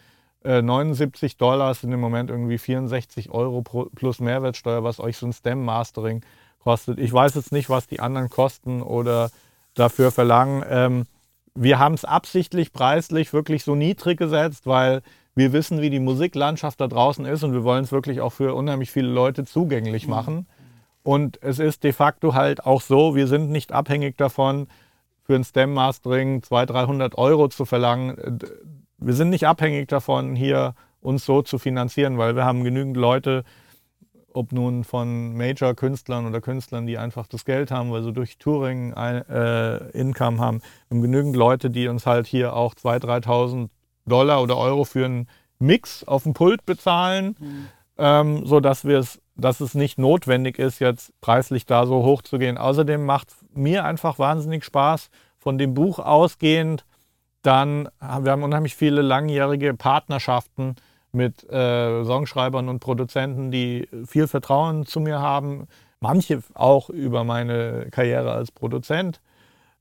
[0.42, 5.34] 79 äh, Dollar sind im Moment irgendwie 64 Euro plus Mehrwertsteuer, was euch so ein
[5.34, 6.22] Stem-Mastering
[6.60, 6.98] kostet.
[6.98, 9.30] Ich weiß jetzt nicht, was die anderen kosten oder
[9.74, 10.64] dafür verlangen.
[10.68, 11.04] Ähm,
[11.54, 15.02] wir haben es absichtlich preislich wirklich so niedrig gesetzt, weil
[15.34, 18.54] wir wissen, wie die Musiklandschaft da draußen ist und wir wollen es wirklich auch für
[18.54, 20.10] unheimlich viele Leute zugänglich mhm.
[21.02, 24.68] Und es ist de facto halt auch so, wir sind nicht abhängig davon,
[25.22, 28.40] für ein Stem-Mastering 200, 300 Euro zu verlangen.
[28.98, 33.44] Wir sind nicht abhängig davon, hier uns so zu finanzieren, weil wir haben genügend Leute,
[34.32, 38.94] ob nun von Major-Künstlern oder Künstlern, die einfach das Geld haben, weil sie durch Touring
[38.94, 40.60] ein, äh, Income haben.
[40.88, 43.68] Wir haben genügend Leute, die uns halt hier auch 2.000, 3.000
[44.06, 47.66] Dollar oder Euro für einen Mix auf dem Pult bezahlen, mhm.
[47.98, 52.38] ähm, sodass wir es dass es nicht notwendig ist, jetzt preislich da so hoch zu
[52.38, 52.58] gehen.
[52.58, 56.84] Außerdem macht mir einfach wahnsinnig Spaß, von dem Buch ausgehend,
[57.42, 60.76] dann, wir haben unheimlich viele langjährige Partnerschaften
[61.12, 65.66] mit äh, Songschreibern und Produzenten, die viel Vertrauen zu mir haben.
[66.00, 69.20] Manche auch über meine Karriere als Produzent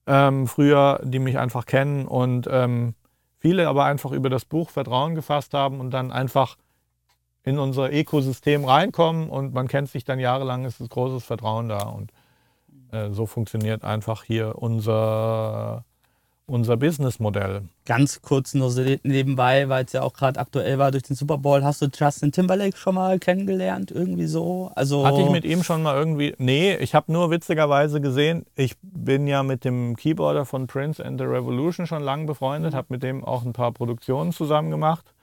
[0.07, 2.95] ähm, früher, die mich einfach kennen und ähm,
[3.37, 6.55] viele aber einfach über das Buch Vertrauen gefasst haben und dann einfach
[7.49, 11.79] in unser Ökosystem reinkommen und man kennt sich dann jahrelang, ist ein großes Vertrauen da.
[11.89, 12.11] Und
[12.91, 15.83] äh, so funktioniert einfach hier unser,
[16.45, 17.63] unser Businessmodell.
[17.85, 21.39] Ganz kurz nur so nebenbei, weil es ja auch gerade aktuell war durch den Super
[21.39, 23.89] Bowl, hast du Justin Timberlake schon mal kennengelernt?
[23.89, 24.71] Irgendwie so?
[24.75, 26.35] Also Hatte ich mit ihm schon mal irgendwie.
[26.37, 31.19] Nee, ich habe nur witzigerweise gesehen, ich bin ja mit dem Keyboarder von Prince and
[31.19, 32.77] the Revolution schon lange befreundet, mhm.
[32.77, 35.15] habe mit dem auch ein paar Produktionen zusammen gemacht.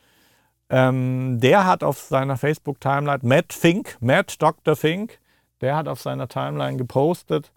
[0.68, 4.74] Ähm, der hat auf seiner Facebook-Timeline, Matt Fink, Matt Dr.
[4.76, 5.20] Fink,
[5.60, 7.52] der hat auf seiner Timeline gepostet,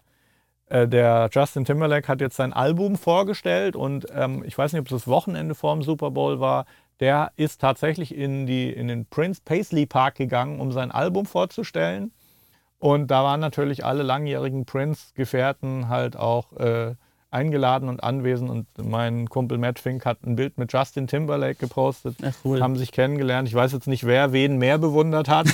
[0.70, 4.86] äh, der Justin Timberlake hat jetzt sein Album vorgestellt und ähm, ich weiß nicht, ob
[4.86, 6.64] es das Wochenende vor dem Super Bowl war.
[7.00, 12.12] Der ist tatsächlich in, die, in den Prince Paisley Park gegangen, um sein Album vorzustellen.
[12.78, 16.94] Und da waren natürlich alle langjährigen Prince-Gefährten halt auch äh,
[17.30, 22.16] eingeladen und anwesend und mein Kumpel Matt Fink hat ein Bild mit Justin Timberlake gepostet,
[22.22, 22.60] Ach, cool.
[22.60, 23.48] haben sich kennengelernt.
[23.48, 25.46] Ich weiß jetzt nicht, wer wen mehr bewundert hat,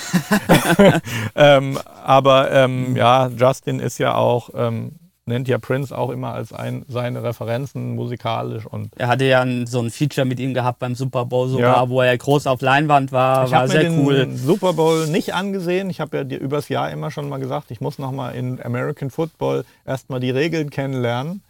[1.35, 4.93] ähm, aber ähm, ja, Justin ist ja auch ähm,
[5.27, 8.65] nennt ja Prince auch immer als ein, seine Referenzen musikalisch.
[8.65, 11.83] Und er hatte ja ein, so ein Feature mit ihm gehabt beim Super Bowl sogar,
[11.83, 11.89] ja.
[11.89, 13.45] wo er groß auf Leinwand war.
[13.45, 14.15] Ich war sehr mir cool.
[14.15, 15.89] Den Super Bowl nicht angesehen.
[15.89, 18.61] Ich habe ja dir übers Jahr immer schon mal gesagt, ich muss noch mal in
[18.63, 21.43] American Football erstmal die Regeln kennenlernen.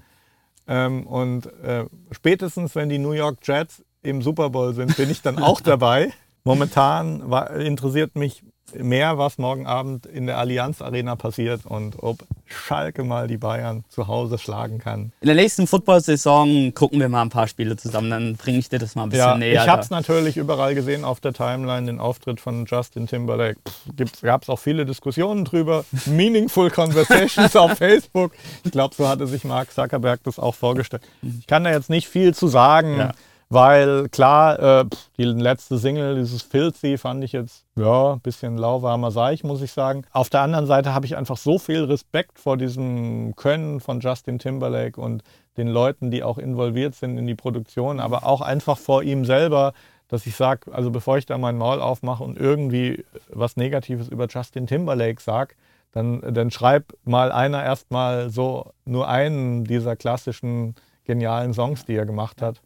[0.68, 5.22] Ähm, und äh, spätestens, wenn die New York Jets im Super Bowl sind, bin ich
[5.22, 6.12] dann auch dabei.
[6.44, 8.44] Momentan war, interessiert mich
[8.76, 13.84] mehr, was morgen Abend in der Allianz Arena passiert und ob Schalke mal die Bayern
[13.90, 15.12] zu Hause schlagen kann.
[15.22, 18.80] In der nächsten Football-Saison gucken wir mal ein paar Spiele zusammen, dann bringe ich dir
[18.80, 19.64] das mal ein bisschen ja, näher.
[19.64, 23.60] Ich habe es natürlich überall gesehen auf der Timeline, den Auftritt von Justin Timberlake.
[24.22, 28.32] Gab es auch viele Diskussionen drüber, meaningful Conversations auf Facebook.
[28.64, 31.04] Ich glaube, so hatte sich Mark Zuckerberg das auch vorgestellt.
[31.22, 32.98] Ich kann da jetzt nicht viel zu sagen.
[32.98, 33.12] Ja.
[33.50, 34.86] Weil klar, äh,
[35.18, 39.72] die letzte Single, dieses Filthy, fand ich jetzt, ja, ein bisschen lauwarmer Seich, muss ich
[39.72, 40.04] sagen.
[40.12, 44.38] Auf der anderen Seite habe ich einfach so viel Respekt vor diesem Können von Justin
[44.38, 45.24] Timberlake und
[45.56, 49.74] den Leuten, die auch involviert sind in die Produktion, aber auch einfach vor ihm selber,
[50.10, 54.28] dass ich sage, also bevor ich da mein Maul aufmache und irgendwie was Negatives über
[54.28, 55.56] Justin Timberlake sage,
[55.94, 62.06] dann, dann schreib mal einer erstmal so nur einen dieser klassischen genialen Songs, die er
[62.06, 62.62] gemacht hat.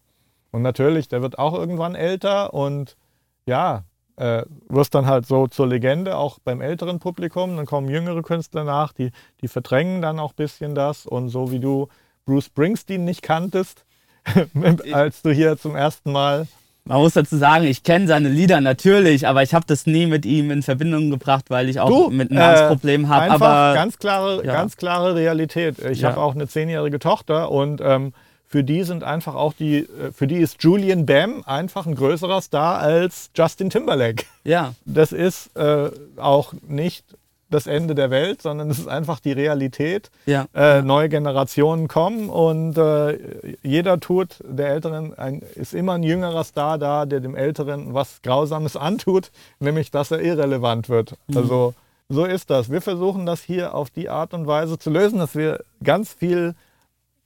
[0.51, 2.97] Und natürlich, der wird auch irgendwann älter und
[3.45, 3.83] ja,
[4.17, 7.55] äh, wirst dann halt so zur Legende, auch beim älteren Publikum.
[7.55, 9.11] Dann kommen jüngere Künstler nach, die,
[9.41, 11.05] die verdrängen dann auch ein bisschen das.
[11.05, 11.87] Und so wie du
[12.25, 13.85] Bruce Springsteen nicht kanntest,
[14.93, 16.47] als du hier zum ersten Mal
[16.83, 20.25] man muss dazu sagen, ich kenne seine Lieder natürlich, aber ich habe das nie mit
[20.25, 23.31] ihm in Verbindung gebracht, weil ich auch du, mit einem Namensproblem äh, habe.
[23.31, 24.53] Aber ganz klare, ja.
[24.53, 25.77] ganz klare Realität.
[25.79, 26.09] Ich ja.
[26.09, 28.13] habe auch eine zehnjährige Tochter und ähm,
[28.51, 32.41] für die sind einfach auch die, äh, für die ist Julian Bam einfach ein größerer
[32.41, 34.25] Star als Justin Timberlake.
[34.43, 34.73] Ja.
[34.83, 37.05] Das ist äh, auch nicht
[37.49, 40.11] das Ende der Welt, sondern es ist einfach die Realität.
[40.25, 40.47] Ja.
[40.53, 43.17] Äh, neue Generationen kommen und äh,
[43.63, 48.21] jeder tut, der Älteren, ein, ist immer ein jüngerer Star da, der dem Älteren was
[48.21, 51.15] Grausames antut, nämlich dass er irrelevant wird.
[51.27, 51.37] Mhm.
[51.37, 51.73] Also
[52.09, 52.69] so ist das.
[52.69, 56.53] Wir versuchen das hier auf die Art und Weise zu lösen, dass wir ganz viel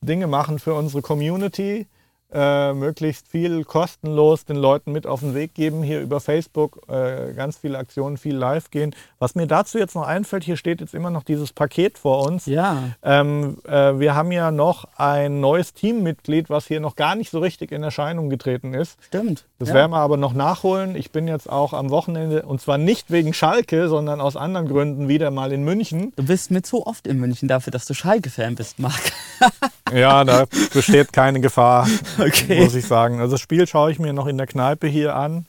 [0.06, 1.88] Dinge machen für unsere Community,
[2.36, 7.34] äh, möglichst viel kostenlos den Leuten mit auf den Weg geben, hier über Facebook äh,
[7.34, 8.94] ganz viele Aktionen, viel live gehen.
[9.20, 12.46] Was mir dazu jetzt noch einfällt, hier steht jetzt immer noch dieses Paket vor uns.
[12.46, 12.90] Ja.
[13.04, 17.40] Ähm, äh, wir haben ja noch ein neues Teammitglied, was hier noch gar nicht so
[17.40, 18.98] richtig in Erscheinung getreten ist.
[19.02, 19.46] Stimmt.
[19.60, 19.76] Das ja.
[19.76, 20.96] werden wir aber noch nachholen.
[20.96, 25.08] Ich bin jetzt auch am Wochenende, und zwar nicht wegen Schalke, sondern aus anderen Gründen
[25.08, 26.12] wieder mal in München.
[26.18, 29.14] Du bist mit so oft in München dafür, dass du Schalke-Fan bist, Marc.
[29.96, 31.88] ja, da besteht keine Gefahr,
[32.20, 32.64] okay.
[32.64, 33.20] muss ich sagen.
[33.20, 35.46] Also das Spiel schaue ich mir noch in der Kneipe hier an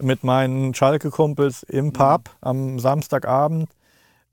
[0.00, 3.68] mit meinen Schalke-Kumpels im Pub am Samstagabend.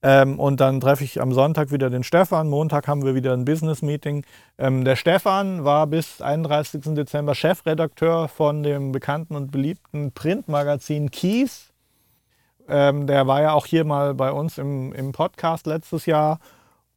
[0.04, 2.50] Ähm, und dann treffe ich am Sonntag wieder den Stefan.
[2.50, 4.26] Montag haben wir wieder ein Business-Meeting.
[4.58, 6.96] Ähm, der Stefan war bis 31.
[6.96, 11.72] Dezember Chefredakteur von dem bekannten und beliebten Printmagazin Kies.
[12.68, 16.40] Ähm, der war ja auch hier mal bei uns im, im Podcast letztes Jahr.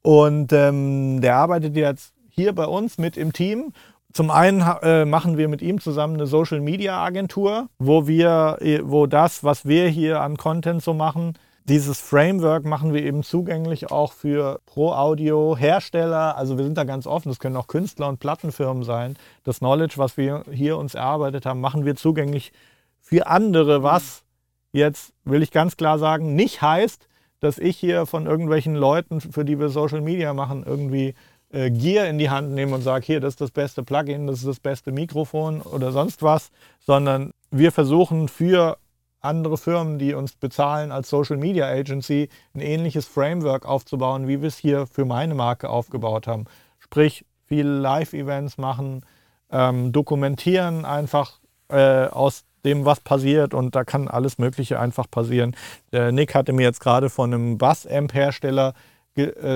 [0.00, 3.72] Und ähm, der arbeitet jetzt hier bei uns mit im Team
[4.12, 8.78] zum einen äh, machen wir mit ihm zusammen eine Social Media Agentur, wo wir, äh,
[8.84, 13.90] wo das, was wir hier an Content so machen, dieses Framework machen wir eben zugänglich
[13.90, 16.36] auch für Pro-Audio-Hersteller.
[16.36, 17.30] Also wir sind da ganz offen.
[17.30, 19.16] Das können auch Künstler und Plattenfirmen sein.
[19.44, 22.52] Das Knowledge, was wir hier uns erarbeitet haben, machen wir zugänglich
[23.00, 24.24] für andere, was
[24.72, 27.08] jetzt, will ich ganz klar sagen, nicht heißt,
[27.40, 31.14] dass ich hier von irgendwelchen Leuten, für die wir Social Media machen, irgendwie
[31.54, 34.38] äh, Gear in die Hand nehme und sage, hier, das ist das beste Plugin, das
[34.38, 38.76] ist das beste Mikrofon oder sonst was, sondern wir versuchen für
[39.20, 44.48] andere Firmen, die uns bezahlen als Social Media Agency, ein ähnliches Framework aufzubauen, wie wir
[44.48, 46.44] es hier für meine Marke aufgebaut haben.
[46.78, 49.04] Sprich, viele Live-Events machen,
[49.50, 51.38] ähm, dokumentieren einfach
[51.68, 55.54] äh, aus dem, was passiert und da kann alles Mögliche einfach passieren.
[55.92, 58.93] Der Nick hatte mir jetzt gerade von einem Bass-Amp-Hersteller äh,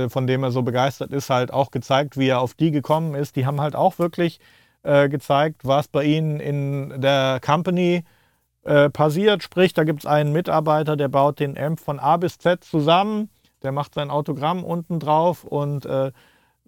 [0.08, 3.36] von dem er so begeistert ist, halt auch gezeigt, wie er auf die gekommen ist.
[3.36, 4.40] Die haben halt auch wirklich
[4.82, 8.04] äh, gezeigt, was bei ihnen in der Company
[8.64, 9.42] äh, passiert.
[9.42, 13.30] Sprich, da gibt es einen Mitarbeiter, der baut den Amp von A bis Z zusammen,
[13.62, 16.12] der macht sein Autogramm unten drauf und äh,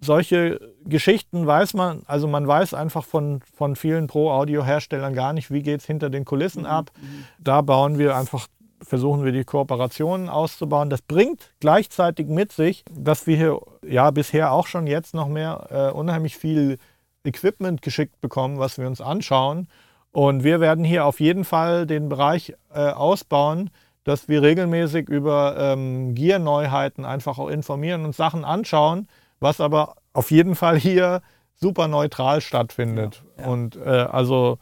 [0.00, 5.62] solche Geschichten weiß man, also man weiß einfach von, von vielen Pro-Audio-Herstellern gar nicht, wie
[5.62, 6.68] geht es hinter den Kulissen mhm.
[6.68, 6.90] ab.
[7.38, 8.46] Da bauen wir einfach
[8.82, 10.90] versuchen wir die Kooperationen auszubauen.
[10.90, 15.66] Das bringt gleichzeitig mit sich, dass wir hier ja bisher auch schon jetzt noch mehr
[15.70, 16.78] äh, unheimlich viel
[17.24, 19.68] Equipment geschickt bekommen, was wir uns anschauen.
[20.12, 23.70] Und wir werden hier auf jeden Fall den Bereich äh, ausbauen,
[24.04, 30.30] dass wir regelmäßig über ähm, Gear-Neuheiten einfach auch informieren und Sachen anschauen, was aber auf
[30.30, 31.22] jeden Fall hier
[31.54, 33.22] super neutral stattfindet.
[33.36, 33.50] Ja, ja.
[33.50, 34.58] Und äh, also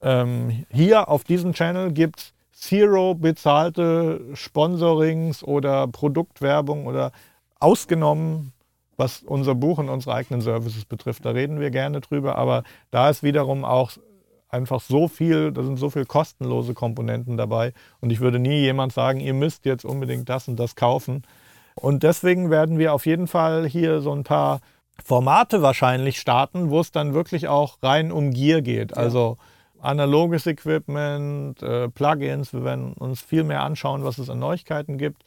[0.00, 7.12] ähm, hier auf diesem Channel gibt es Zero bezahlte Sponsorings oder Produktwerbung oder
[7.60, 8.52] ausgenommen,
[8.96, 11.24] was unser Buch und unsere eigenen Services betrifft.
[11.24, 13.92] Da reden wir gerne drüber, aber da ist wiederum auch
[14.48, 18.92] einfach so viel, da sind so viele kostenlose Komponenten dabei und ich würde nie jemand
[18.92, 21.22] sagen, ihr müsst jetzt unbedingt das und das kaufen.
[21.76, 24.60] Und deswegen werden wir auf jeden Fall hier so ein paar
[25.04, 28.90] Formate wahrscheinlich starten, wo es dann wirklich auch rein um Gier geht.
[28.90, 28.96] Ja.
[29.80, 32.52] Analoges Equipment, äh, Plugins.
[32.52, 35.22] Wir werden uns viel mehr anschauen, was es an Neuigkeiten gibt,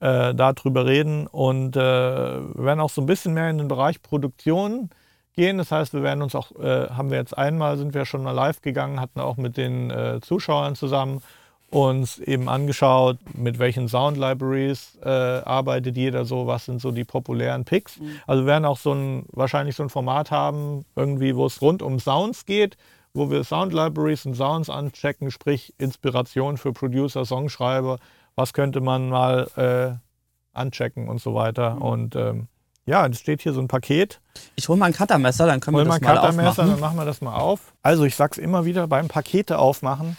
[0.00, 4.02] äh, darüber reden und äh, wir werden auch so ein bisschen mehr in den Bereich
[4.02, 4.90] Produktion
[5.34, 5.58] gehen.
[5.58, 8.32] Das heißt, wir werden uns auch, äh, haben wir jetzt einmal, sind wir schon mal
[8.32, 11.22] live gegangen, hatten auch mit den äh, Zuschauern zusammen
[11.70, 17.04] uns eben angeschaut, mit welchen Sound Libraries äh, arbeitet jeder so, was sind so die
[17.04, 17.98] populären Picks.
[17.98, 18.20] Mhm.
[18.26, 21.80] Also wir werden auch so ein, wahrscheinlich so ein Format haben, irgendwie, wo es rund
[21.80, 22.76] um Sounds geht
[23.14, 27.98] wo wir Sound Libraries und Sounds anchecken, sprich Inspiration für Producer, Songschreiber,
[28.34, 31.76] was könnte man mal äh, anchecken und so weiter.
[31.76, 31.82] Mhm.
[31.82, 32.48] Und ähm,
[32.86, 34.20] ja, es steht hier so ein Paket.
[34.56, 36.70] Ich hole mal ein Cuttermesser, dann können wir das mal, mal Cuttermesser, aufmachen.
[36.70, 37.74] dann machen wir das mal auf.
[37.82, 40.16] Also ich sag's immer wieder beim Pakete aufmachen,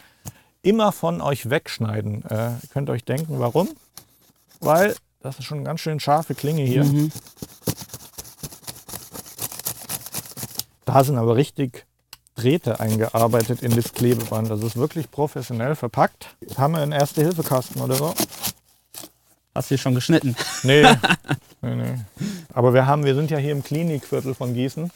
[0.62, 2.24] immer von euch wegschneiden.
[2.30, 3.70] Äh, ihr könnt euch denken, warum?
[4.60, 6.84] Weil das ist schon eine ganz schön scharfe Klinge hier.
[6.84, 7.12] Mhm.
[10.86, 11.86] Da sind aber richtig
[12.44, 14.50] Drähte eingearbeitet in das Klebeband.
[14.50, 16.36] Das ist wirklich professionell verpackt.
[16.58, 18.14] Haben wir einen Erste-Hilfe-Kasten oder so?
[19.56, 20.36] Hast du schon geschnitten?
[20.64, 20.84] Nee.
[21.62, 21.96] nee, nee.
[22.54, 24.92] Aber wir, haben, wir sind ja hier im Klinikviertel von Gießen.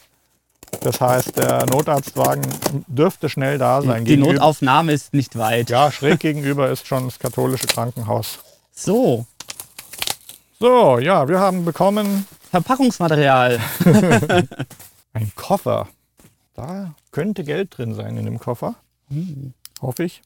[0.82, 2.42] Das heißt, der Notarztwagen
[2.86, 4.04] dürfte schnell da sein.
[4.04, 5.70] Die gegenüber, Notaufnahme ist nicht weit.
[5.70, 8.40] Ja, schräg gegenüber ist schon das katholische Krankenhaus.
[8.72, 9.24] So.
[10.60, 12.26] So, ja, wir haben bekommen.
[12.50, 13.58] Verpackungsmaterial.
[15.14, 15.88] Ein Koffer.
[16.58, 18.74] Da könnte Geld drin sein in dem Koffer.
[19.10, 19.54] Hm.
[19.80, 20.22] Hoffe ich.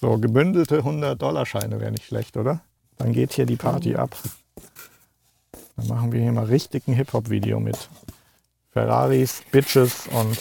[0.00, 2.60] So, gebündelte 100-Dollar-Scheine wäre nicht schlecht, oder?
[2.96, 4.16] Dann geht hier die Party ab.
[5.76, 7.88] Dann machen wir hier mal richtig ein Hip-Hop-Video mit
[8.70, 10.38] Ferraris, Bitches und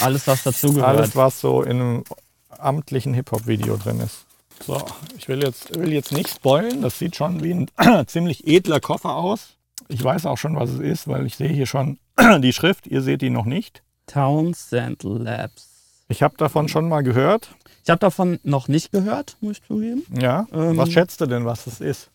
[0.00, 0.88] alles, was dazugehört.
[0.88, 2.04] Alles, was so in einem
[2.48, 4.26] amtlichen Hip-Hop-Video drin ist.
[4.66, 4.84] So,
[5.16, 6.82] ich will jetzt, will jetzt nicht spoilen.
[6.82, 7.70] Das sieht schon wie ein
[8.08, 9.50] ziemlich edler Koffer aus.
[9.86, 12.00] Ich weiß auch schon, was es ist, weil ich sehe hier schon
[12.40, 12.86] die Schrift.
[12.86, 13.82] Ihr seht die noch nicht.
[14.06, 15.68] Townsend Labs.
[16.08, 17.50] Ich habe davon schon mal gehört.
[17.84, 20.04] Ich habe davon noch nicht gehört, muss ich zugeben.
[20.18, 20.46] Ja.
[20.52, 22.10] Ähm, was schätzt du denn, was es ist?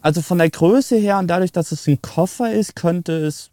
[0.00, 3.50] Also von der Größe her und dadurch, dass es ein Koffer ist, könnte es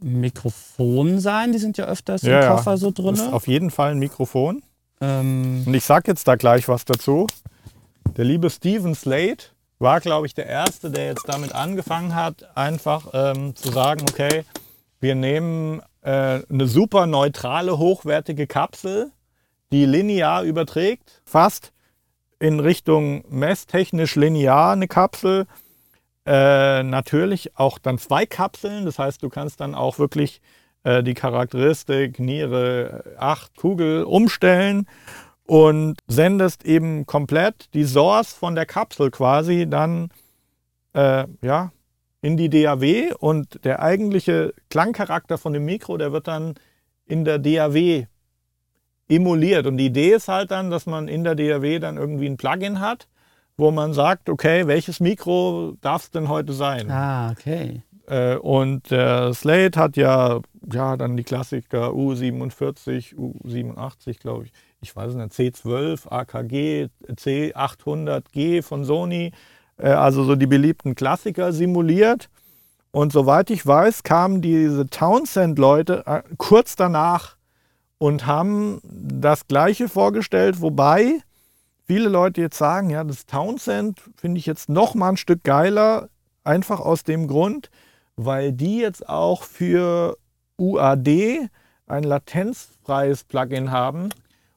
[0.00, 1.52] Mikrofon sein.
[1.52, 2.76] Die sind ja öfters ja, im Koffer ja.
[2.76, 3.14] so drin.
[3.14, 4.62] Ist auf jeden Fall ein Mikrofon.
[5.00, 7.26] Ähm und ich sage jetzt da gleich was dazu.
[8.16, 9.44] Der liebe Steven Slade
[9.78, 14.44] war, glaube ich, der Erste, der jetzt damit angefangen hat, einfach ähm, zu sagen, okay,
[15.02, 19.12] wir nehmen äh, eine super neutrale, hochwertige Kapsel,
[19.72, 21.72] die linear überträgt, fast
[22.38, 25.46] in Richtung messtechnisch linear eine Kapsel
[26.24, 28.84] äh, natürlich auch dann zwei Kapseln.
[28.84, 30.40] Das heißt, du kannst dann auch wirklich
[30.84, 34.86] äh, die Charakteristik Niere 8 Kugel umstellen
[35.44, 40.10] und sendest eben komplett die Source von der Kapsel quasi dann
[40.94, 41.72] äh, ja,
[42.22, 46.54] in die DAW und der eigentliche Klangcharakter von dem Mikro, der wird dann
[47.04, 48.06] in der DAW
[49.08, 49.66] emuliert.
[49.66, 52.80] Und die Idee ist halt dann, dass man in der DAW dann irgendwie ein Plugin
[52.80, 53.08] hat
[53.56, 56.90] wo man sagt, okay, welches Mikro darf es denn heute sein?
[56.90, 57.82] Ah, okay.
[58.06, 60.40] Äh, und der Slate hat ja,
[60.72, 64.52] ja dann die Klassiker U47, U87, glaube ich.
[64.80, 69.32] Ich weiß nicht, C12, AKG, C800G von Sony.
[69.78, 72.28] Äh, also so die beliebten Klassiker simuliert.
[72.90, 77.36] Und soweit ich weiß, kamen diese Townsend-Leute äh, kurz danach
[77.98, 81.20] und haben das Gleiche vorgestellt, wobei
[81.86, 86.08] viele Leute jetzt sagen, ja, das Townsend finde ich jetzt noch mal ein Stück geiler,
[86.44, 87.70] einfach aus dem Grund,
[88.16, 90.18] weil die jetzt auch für
[90.58, 91.48] UAD
[91.86, 94.10] ein latenzfreies Plugin haben.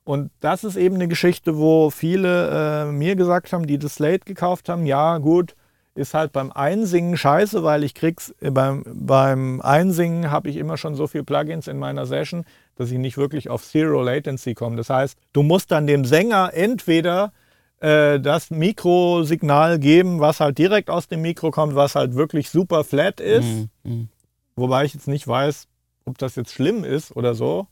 [0.05, 4.23] Und das ist eben eine Geschichte, wo viele äh, mir gesagt haben, die das Slate
[4.25, 5.55] gekauft haben, ja gut,
[5.95, 10.77] ist halt beim Einsingen scheiße, weil ich krieg's äh, beim, beim Einsingen habe ich immer
[10.77, 14.75] schon so viele Plugins in meiner Session, dass ich nicht wirklich auf Zero Latency komme.
[14.75, 17.33] Das heißt, du musst dann dem Sänger entweder
[17.79, 22.83] äh, das Mikrosignal geben, was halt direkt aus dem Mikro kommt, was halt wirklich super
[22.83, 23.45] flat ist.
[23.45, 23.69] Mhm.
[23.83, 24.09] mhm.
[24.57, 25.67] Wobei ich jetzt nicht weiß,
[26.05, 27.67] ob das jetzt schlimm ist oder so.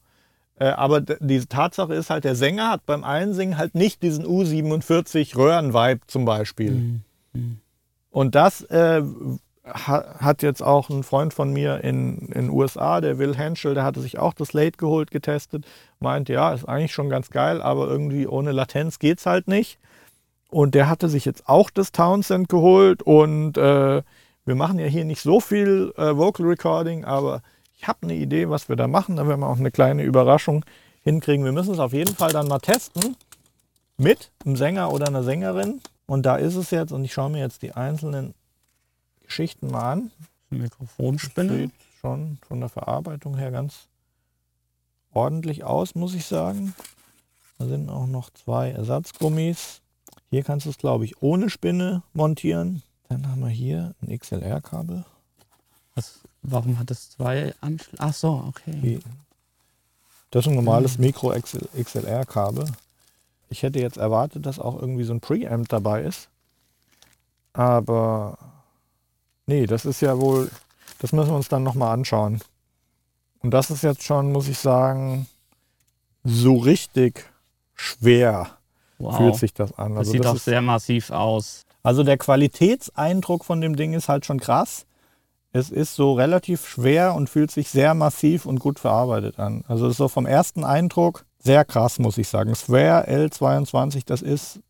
[0.60, 5.36] Äh, aber die Tatsache ist halt, der Sänger hat beim Einsingen halt nicht diesen U47
[5.36, 6.72] Röhren-Vibe zum Beispiel.
[6.72, 7.02] Mhm.
[7.34, 7.58] Mhm.
[8.12, 9.02] Und das äh,
[9.64, 14.02] hat jetzt auch ein Freund von mir in den USA, der Will Henschel, der hatte
[14.02, 15.66] sich auch das Late geholt, getestet,
[16.00, 19.80] meint, ja, ist eigentlich schon ganz geil, aber irgendwie ohne Latenz geht es halt nicht.
[20.50, 24.04] Und der hatte sich jetzt auch das Townsend geholt und äh,
[24.46, 27.42] wir machen ja hier nicht so viel äh, Vocal Recording, aber
[27.84, 29.18] ich habe eine Idee, was wir da machen.
[29.18, 30.64] Da werden wir auch eine kleine Überraschung
[31.02, 31.44] hinkriegen.
[31.44, 33.18] Wir müssen es auf jeden Fall dann mal testen
[33.98, 35.82] mit einem Sänger oder einer Sängerin.
[36.06, 38.36] Und da ist es jetzt, und ich schaue mir jetzt die einzelnen
[39.26, 40.12] Geschichten mal an.
[40.50, 41.58] Mikrofonspinne.
[41.58, 43.90] Sieht schon von der Verarbeitung her ganz
[45.12, 46.74] ordentlich aus, muss ich sagen.
[47.58, 49.82] Da sind auch noch zwei Ersatzgummis.
[50.30, 52.82] Hier kannst du es, glaube ich, ohne Spinne montieren.
[53.10, 55.04] Dann haben wir hier ein XLR-Kabel.
[56.44, 57.98] Warum hat es zwei Anschlüsse?
[58.04, 59.00] Ach so, okay.
[60.32, 62.66] Das ist ein normales Micro-XLR-Kabel.
[63.50, 66.30] Ich hätte jetzt erwartet, dass auch irgendwie so ein Preamp dabei ist.
[67.54, 68.38] Aber
[69.46, 70.50] Nee, das ist ja wohl,
[71.00, 72.42] das müssen wir uns dann nochmal anschauen.
[73.42, 75.28] Und das ist jetzt schon, muss ich sagen,
[76.24, 77.30] so richtig
[77.76, 78.52] schwer
[79.00, 79.18] wow.
[79.18, 79.98] fühlt sich das an.
[79.98, 81.66] Also das sieht das auch ist, sehr massiv aus.
[81.84, 84.86] Also der Qualitätseindruck von dem Ding ist halt schon krass.
[85.56, 89.64] Es ist so relativ schwer und fühlt sich sehr massiv und gut verarbeitet an.
[89.68, 92.56] Also so vom ersten Eindruck sehr krass, muss ich sagen.
[92.56, 94.62] Swear L22, das ist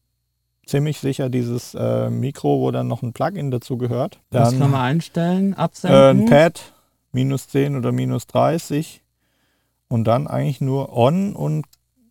[0.66, 4.20] ziemlich sicher dieses äh, Mikro, wo dann noch ein Plugin dazu gehört.
[4.30, 5.98] Dann, das kann man einstellen, absenden.
[5.98, 6.74] Äh, ein Pad,
[7.14, 9.02] minus 10 oder minus 30.
[9.88, 11.66] und dann eigentlich nur On und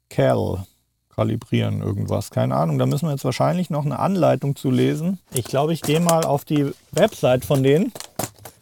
[0.08, 0.64] Cal
[1.14, 2.30] kalibrieren irgendwas.
[2.30, 5.18] Keine Ahnung, da müssen wir jetzt wahrscheinlich noch eine Anleitung zu lesen.
[5.34, 7.92] Ich glaube, ich gehe mal auf die Website von denen.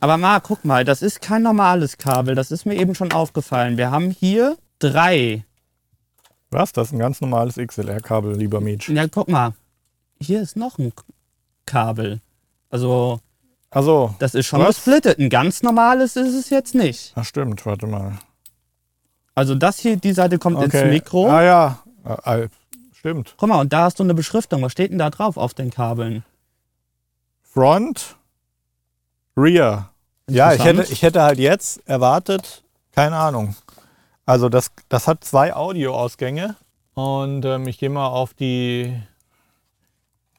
[0.00, 2.34] Aber Marc, guck mal, das ist kein normales Kabel.
[2.34, 3.76] Das ist mir eben schon aufgefallen.
[3.76, 5.44] Wir haben hier drei.
[6.50, 6.72] Was?
[6.72, 8.88] Das ist ein ganz normales XLR-Kabel, lieber Mietsch.
[8.88, 9.52] Ja, guck mal.
[10.20, 10.92] Hier ist noch ein
[11.66, 12.20] Kabel.
[12.70, 13.20] Also,
[13.70, 14.76] Also, das ist schon Was?
[14.76, 15.18] gesplittet.
[15.18, 17.12] Ein ganz normales ist es jetzt nicht.
[17.14, 18.18] ach stimmt, warte mal.
[19.34, 21.28] Also das hier, die Seite kommt ins Mikro.
[21.30, 22.38] Ah ja, Ah, ah,
[22.92, 23.34] stimmt.
[23.36, 24.62] Guck mal, und da hast du eine Beschriftung.
[24.62, 26.24] Was steht denn da drauf auf den Kabeln?
[27.42, 28.16] Front,
[29.36, 29.89] Rear.
[30.30, 32.62] Ja, ich hätte, ich hätte halt jetzt erwartet,
[32.92, 33.56] keine Ahnung.
[34.26, 36.56] Also das, das hat zwei Audioausgänge
[36.94, 39.00] und ähm, ich gehe mal auf die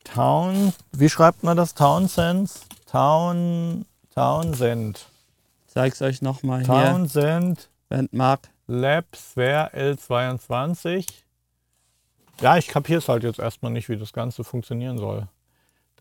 [0.03, 1.73] Town, wie schreibt man das?
[1.73, 2.51] Townsend?
[2.85, 5.05] Town, Townsend.
[5.67, 6.67] Zeig's euch nochmal hier.
[6.67, 8.49] Townsend Wenn Marc.
[8.67, 11.05] Labsware L22.
[12.41, 15.27] Ja, ich kapiere es halt jetzt erstmal nicht, wie das Ganze funktionieren soll.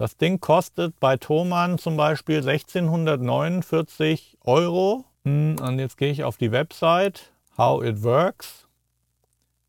[0.00, 5.04] Das Ding kostet bei Thomann zum Beispiel 1649 Euro.
[5.24, 8.66] Hm, Und jetzt gehe ich auf die Website, how it works.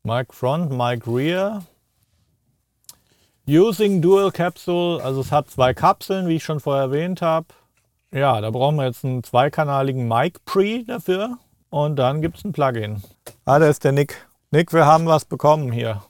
[0.02, 1.64] Mic Front, Mic Rear.
[3.46, 7.48] Using Dual Capsule, also es hat zwei Kapseln, wie ich schon vorher erwähnt habe.
[8.10, 11.36] Ja, da brauchen wir jetzt einen zweikanaligen Mic Pre dafür.
[11.68, 13.02] Und dann gibt es ein Plugin.
[13.44, 14.26] Ah, da ist der Nick.
[14.50, 16.02] Nick, wir haben was bekommen hier.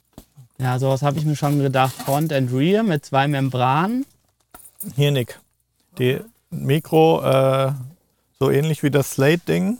[0.62, 1.92] Ja, sowas habe ich mir schon gedacht.
[1.92, 4.06] Front and Rear mit zwei Membranen.
[4.94, 5.40] Hier, Nick.
[5.98, 7.72] Die Mikro, äh,
[8.38, 9.78] so ähnlich wie das Slate-Ding,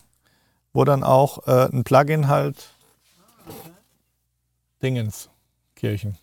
[0.73, 2.57] wo dann auch äh, ein Plugin halt
[4.83, 5.31] Dingens,
[5.77, 6.19] Kirchen.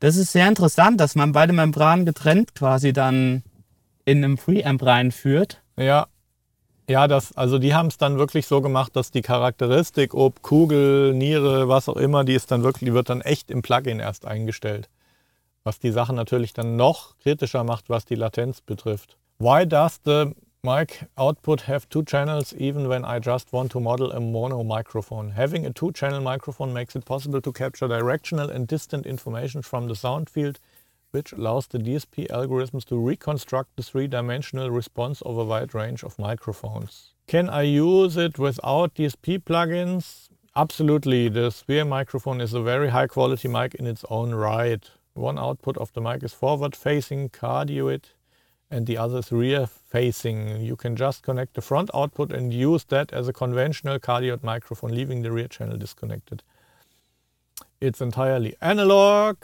[0.00, 3.44] Das ist sehr interessant, dass man beide Membranen getrennt quasi dann
[4.04, 5.62] in einem Preamp reinführt.
[5.76, 6.08] Ja.
[6.90, 11.14] Ja, das, also die haben es dann wirklich so gemacht, dass die Charakteristik, ob Kugel,
[11.14, 14.26] Niere, was auch immer, die ist dann wirklich, die wird dann echt im Plugin erst
[14.26, 14.90] eingestellt.
[15.62, 19.16] Was die Sache natürlich dann noch kritischer macht, was die Latenz betrifft.
[19.38, 20.34] Why does the
[20.64, 25.36] mic output have two channels even when I just want to model a mono microphone?
[25.36, 29.94] Having a two-channel microphone makes it possible to capture directional and distant information from the
[29.94, 30.58] sound field
[31.10, 36.18] which allows the DSP algorithms to reconstruct the three-dimensional response of a wide range of
[36.18, 37.14] microphones.
[37.26, 40.28] Can I use it without DSP plugins?
[40.56, 41.28] Absolutely.
[41.28, 44.88] The Sphere microphone is a very high-quality mic in its own right.
[45.14, 48.04] One output of the mic is forward-facing cardioid
[48.70, 50.60] and the other is rear-facing.
[50.60, 54.94] You can just connect the front output and use that as a conventional cardioid microphone,
[54.94, 56.42] leaving the rear channel disconnected.
[57.80, 59.38] It's entirely analog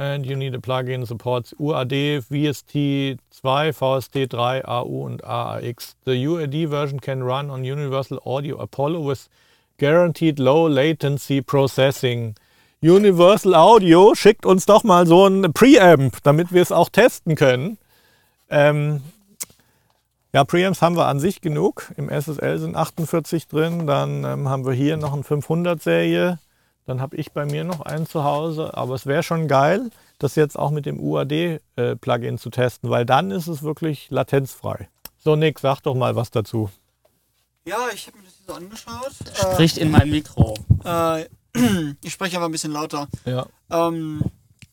[0.00, 5.94] and you need a plugin supports UAD, VST2, VST3, AU und AAX.
[6.06, 9.28] The UAD version can run on Universal Audio Apollo with
[9.76, 12.34] guaranteed low latency processing.
[12.80, 17.76] Universal Audio schickt uns doch mal so ein Preamp, damit wir es auch testen können.
[18.48, 19.02] Ähm,
[20.32, 21.92] ja, Preamps haben wir an sich genug.
[21.98, 23.86] Im SSL sind 48 drin.
[23.86, 26.38] Dann ähm, haben wir hier noch ein 500-Serie.
[26.90, 28.76] Dann habe ich bei mir noch einen zu Hause.
[28.76, 33.30] Aber es wäre schon geil, das jetzt auch mit dem UAD-Plugin zu testen, weil dann
[33.30, 34.88] ist es wirklich latenzfrei.
[35.16, 36.68] So, Nick, sag doch mal was dazu.
[37.64, 39.12] Ja, ich habe mir das hier so angeschaut.
[39.34, 40.54] Spricht in mein Mikro.
[40.84, 41.28] Äh, äh,
[42.02, 43.06] ich spreche aber ein bisschen lauter.
[43.24, 43.46] Ja.
[43.70, 44.24] Ähm,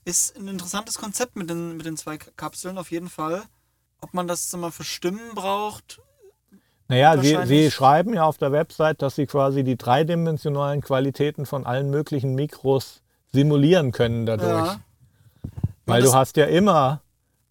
[0.03, 3.43] ist ein interessantes Konzept mit den, mit den zwei Kapseln auf jeden Fall.
[4.01, 6.01] Ob man das mal für Stimmen braucht,
[6.89, 11.65] Naja, sie, sie schreiben ja auf der Website, dass sie quasi die dreidimensionalen Qualitäten von
[11.65, 13.01] allen möglichen Mikros
[13.33, 14.67] simulieren können dadurch.
[14.67, 14.79] Ja.
[15.85, 17.01] Weil du hast ja immer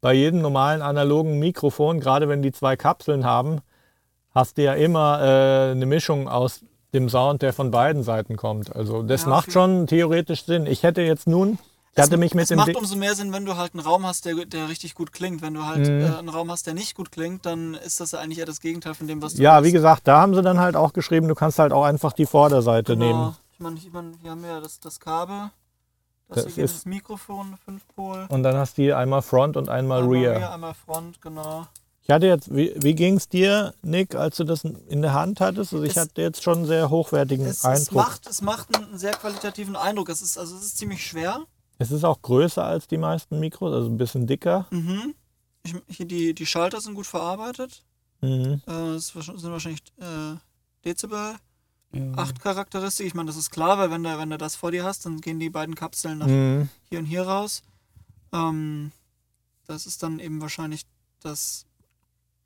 [0.01, 3.61] bei jedem normalen analogen Mikrofon, gerade wenn die zwei Kapseln haben,
[4.35, 6.61] hast du ja immer äh, eine Mischung aus
[6.93, 8.75] dem Sound, der von beiden Seiten kommt.
[8.75, 10.67] Also das Ja, macht schon theoretisch Sinn.
[10.67, 11.59] Ich hätte jetzt nun,
[11.97, 14.07] ich hatte mich mit es dem macht umso mehr Sinn, wenn du halt einen Raum
[14.07, 15.43] hast, der, der richtig gut klingt.
[15.43, 16.01] Wenn du halt Mhm.
[16.03, 18.95] äh, einen Raum hast, der nicht gut klingt, dann ist das eigentlich eher das Gegenteil
[18.95, 19.69] von dem, was du Ja, willst.
[19.69, 22.27] wie gesagt, da haben sie dann halt auch geschrieben, du kannst halt auch einfach die
[22.27, 23.05] Vorderseite Genau.
[23.07, 23.37] nehmen.
[23.53, 25.51] Ich meine, ich mein, wir haben ja das, das Kabel.
[26.29, 28.27] Das, Das hier ist- das Mikrofon, 5 Pol.
[28.29, 30.53] Und dann hast du hier einmal Front und einmal Einmal Rear.
[30.53, 31.67] einmal Front, genau.
[32.03, 35.41] Ich hatte jetzt, wie, wie ging es dir, Nick, als du das in der Hand
[35.41, 35.73] hattest?
[35.73, 37.93] Also ich Es- hatte jetzt schon einen sehr hochwertigen Es, es, Eindruck.
[37.95, 40.09] macht, es macht einen sehr qualitativen Eindruck.
[40.09, 41.41] Es ist, also es ist ziemlich schwer.
[41.79, 44.67] Es ist auch größer als die meisten Mikros, also ein bisschen dicker.
[44.71, 45.15] Mhm.
[45.63, 47.83] Ich, hier die, die Schalter sind gut verarbeitet.
[48.21, 48.61] Mhm.
[48.67, 50.37] Äh, es sind wahrscheinlich äh,
[50.85, 51.35] Dezibel.
[51.93, 52.13] Ja.
[52.17, 53.07] 8 Charakteristik.
[53.07, 55.21] Ich meine, das ist klar, weil wenn du, wenn du das vor dir hast, dann
[55.21, 56.69] gehen die beiden Kapseln nach Mhm.
[56.89, 57.63] hier und hier raus.
[58.33, 58.93] Ähm,
[59.67, 60.83] das ist dann eben wahrscheinlich
[61.23, 61.65] das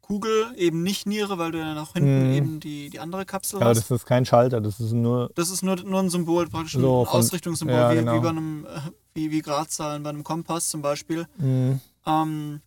[0.01, 2.35] Kugel, eben nicht Niere, weil du ja nach hinten Mhm.
[2.35, 3.79] eben die, die andere Kapsel Aber hast.
[3.79, 5.31] das ist kein Schalter, das ist nur.
[5.35, 8.15] Das ist nur, nur ein Symbol, praktisch ein So, von- Ausrichtungssymbol, ja, wie, genau.
[8.17, 8.69] wie bei einem, äh,
[9.15, 11.27] wie, wie Gradzahlen bei einem Kompass zum Beispiel.
[11.37, 11.81] Mhm.
[12.07, 12.61] Ähm,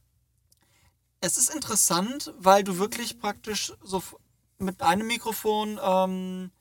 [1.21, 4.03] es ist interessant, weil du wirklich praktisch so
[4.57, 6.51] mit einem Mikrofon ähm,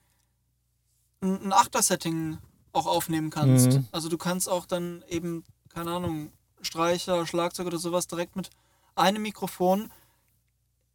[1.21, 2.37] ein, ein Achter-Setting
[2.71, 3.73] auch aufnehmen kannst.
[3.73, 3.87] Mhm.
[3.91, 6.31] Also du kannst auch dann eben, keine Ahnung,
[6.61, 8.49] Streicher, Schlagzeug oder sowas direkt mit
[8.95, 9.91] einem Mikrofon,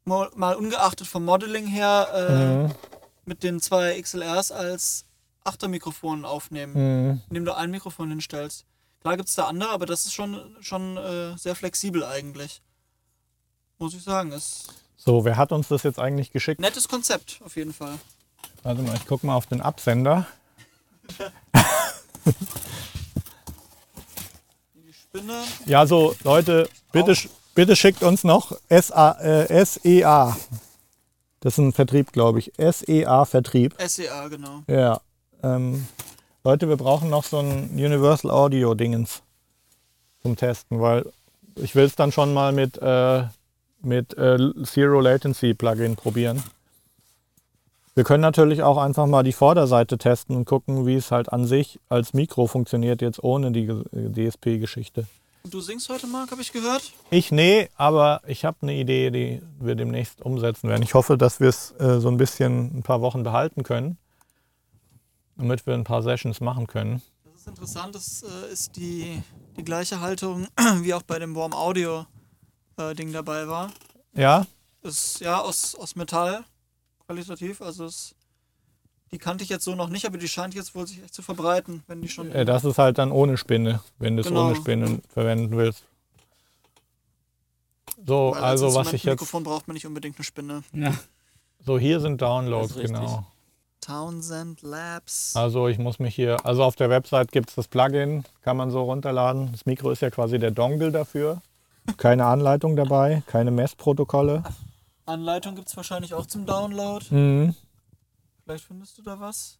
[0.04, 2.74] mal, mal ungeachtet vom Modeling her, äh, Mhm.
[3.26, 5.04] mit den zwei XLRs als
[5.44, 6.74] Achtermikrofon aufnehmen
[7.10, 7.20] Mhm.
[7.28, 8.64] indem du ein Mikrofon hinstellst.
[9.00, 12.60] Klar gibt es da andere, aber das ist schon, schon äh, sehr flexibel eigentlich.
[13.78, 14.32] Muss ich sagen.
[14.32, 16.60] Ist So, wer hat uns das jetzt eigentlich geschickt?
[16.60, 17.98] nettes Konzept, auf jeden Fall.
[18.64, 20.26] Warte mal, ich guck mal auf den Absender.
[24.74, 25.42] Die Spinne.
[25.66, 27.14] Ja, so, Leute, bitte,
[27.54, 30.36] bitte schickt uns noch SA, äh, SEA.
[31.40, 32.52] Das ist ein Vertrieb, glaube ich.
[32.58, 33.76] SEA-Vertrieb.
[33.80, 34.62] SEA, genau.
[34.66, 35.00] Ja.
[35.42, 35.86] Ähm,
[36.44, 39.22] Leute, wir brauchen noch so ein Universal Audio-Dingens
[40.22, 41.04] zum Testen, weil
[41.56, 43.24] ich will es dann schon mal mit, äh,
[43.82, 46.42] mit äh, Zero Latency Plugin probieren.
[47.96, 51.46] Wir können natürlich auch einfach mal die Vorderseite testen und gucken, wie es halt an
[51.46, 55.06] sich als Mikro funktioniert, jetzt ohne die DSP-Geschichte.
[55.50, 56.92] Du singst heute, Marc, habe ich gehört?
[57.10, 60.82] Ich nee, aber ich habe eine Idee, die wir demnächst umsetzen werden.
[60.84, 63.98] Ich hoffe, dass wir es äh, so ein bisschen ein paar Wochen behalten können,
[65.38, 67.00] damit wir ein paar Sessions machen können.
[67.24, 67.94] Das ist interessant.
[67.94, 69.22] Das äh, ist die,
[69.56, 70.46] die gleiche Haltung,
[70.82, 72.04] wie auch bei dem Warm Audio
[72.76, 73.70] äh, Ding dabei war.
[74.14, 74.46] Ja,
[74.82, 76.44] Ist ja aus, aus Metall
[77.06, 77.62] qualitativ.
[77.62, 78.14] Also es,
[79.12, 81.22] die kannte ich jetzt so noch nicht, aber die scheint jetzt wohl sich echt zu
[81.22, 82.30] verbreiten, wenn die schon.
[82.32, 84.46] äh, das ist halt dann ohne Spinne, wenn du es Genau.
[84.46, 85.84] ohne Spinne verwenden willst.
[88.06, 89.14] So, weil also als was ich jetzt.
[89.14, 90.62] Mikrofon braucht man nicht unbedingt eine Spinne.
[90.72, 90.92] Ja.
[91.64, 93.26] So, hier sind Downloads, genau.
[93.88, 95.34] Townsend Labs.
[95.34, 98.70] Also ich muss mich hier, also auf der Website gibt es das Plugin, kann man
[98.70, 99.50] so runterladen.
[99.50, 101.40] Das Mikro ist ja quasi der Dongle dafür.
[101.96, 104.44] Keine Anleitung dabei, keine Messprotokolle.
[105.06, 107.02] Anleitung gibt es wahrscheinlich auch zum Download.
[107.08, 107.54] Mhm.
[108.44, 109.58] Vielleicht findest du da was.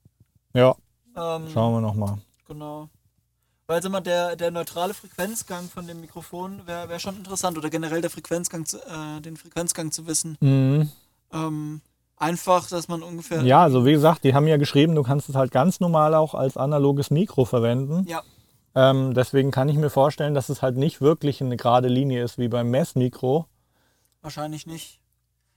[0.52, 0.76] Ja,
[1.16, 2.18] Ähm, schauen wir nochmal.
[2.46, 2.90] Genau.
[3.66, 7.70] Weil sag mal, der, der neutrale Frequenzgang von dem Mikrofon wäre wär schon interessant oder
[7.70, 10.36] generell der Frequenzgang zu, äh, den Frequenzgang zu wissen.
[10.40, 10.90] Mhm.
[11.32, 11.80] Ähm,
[12.20, 13.42] einfach, dass man ungefähr.
[13.42, 16.34] Ja, also wie gesagt, die haben ja geschrieben, du kannst es halt ganz normal auch
[16.34, 18.04] als analoges Mikro verwenden.
[18.08, 18.22] Ja.
[18.74, 22.38] Ähm, deswegen kann ich mir vorstellen, dass es halt nicht wirklich eine gerade Linie ist
[22.38, 23.46] wie beim Messmikro.
[24.22, 25.00] Wahrscheinlich nicht.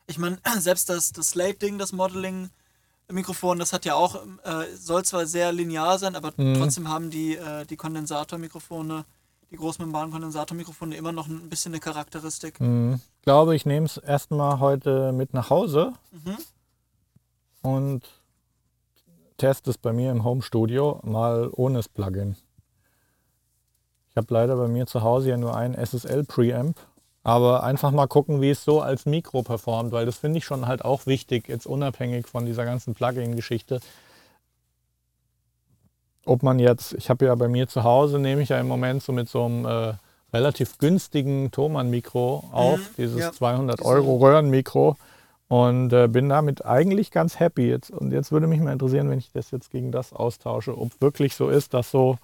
[0.07, 5.25] Ich meine, selbst das, das Slate-Ding, das Modeling-Mikrofon, das hat ja auch, äh, soll zwar
[5.25, 6.55] sehr linear sein, aber Mhm.
[6.55, 9.05] trotzdem haben die, äh, die Kondensatormikrofone,
[9.51, 12.59] die Großmembran-Kondensatormikrofone immer noch ein bisschen eine Charakteristik.
[12.59, 12.99] Mhm.
[13.17, 16.37] Ich glaube, ich nehme es erstmal heute mit nach Hause Mhm.
[17.61, 18.01] und
[19.37, 22.35] teste es bei mir im Home-Studio mal ohne das Plugin.
[24.09, 26.77] Ich habe leider bei mir zu Hause ja nur einen SSL-Preamp,
[27.23, 30.67] aber einfach mal gucken, wie es so als Mikro performt, weil das finde ich schon
[30.67, 33.79] halt auch wichtig, jetzt unabhängig von dieser ganzen Plugin-Geschichte.
[36.25, 39.01] Ob man jetzt, ich habe ja bei mir zu Hause, nehme ich ja im Moment
[39.01, 39.93] so mit so einem äh,
[40.33, 43.31] relativ günstigen Thomann-Mikro auf, Mhm, dieses ja.
[43.31, 44.97] 200 Diese- Euro Röhrenmikro
[45.47, 47.89] und äh, bin damit eigentlich ganz happy jetzt.
[47.91, 51.35] Und jetzt würde mich mal interessieren, wenn ich das jetzt gegen das austausche, ob wirklich
[51.35, 52.17] so ist, dass so,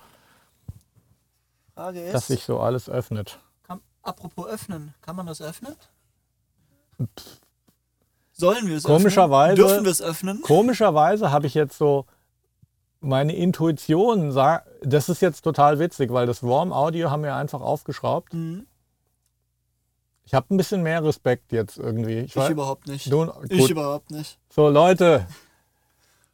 [1.73, 3.39] Frage ist, dass sich so alles öffnet.
[3.63, 5.75] kann, apropos öffnen, kann man das öffnen?
[8.31, 9.67] Sollen wir es Komischerweise- öffnen?
[9.67, 10.41] Dürfen wir es öffnen?
[10.43, 12.05] Komischerweise habe ich jetzt so
[12.99, 17.61] meine Intuition, sa- das ist jetzt total witzig, weil das Warm Audio haben wir einfach
[17.61, 18.33] aufgeschraubt.
[18.33, 18.65] Mhm.
[20.25, 22.19] Ich habe ein bisschen mehr Respekt jetzt irgendwie.
[22.19, 23.11] Ich Ich weiß, überhaupt nicht.
[23.11, 24.37] du, Ich überhaupt nicht.
[24.49, 25.25] So Leute,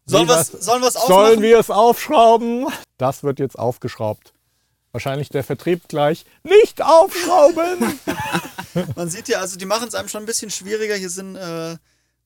[0.05, 2.67] Sollen was- sollen sollen wir es aufschrauben?
[2.97, 4.33] Das wird jetzt aufgeschraubt.
[4.91, 6.25] Wahrscheinlich der Vertrieb gleich.
[6.43, 7.99] Nicht aufschrauben!
[8.95, 10.95] Man sieht ja, also die machen es einem schon ein bisschen schwieriger.
[10.95, 11.77] Hier sind äh,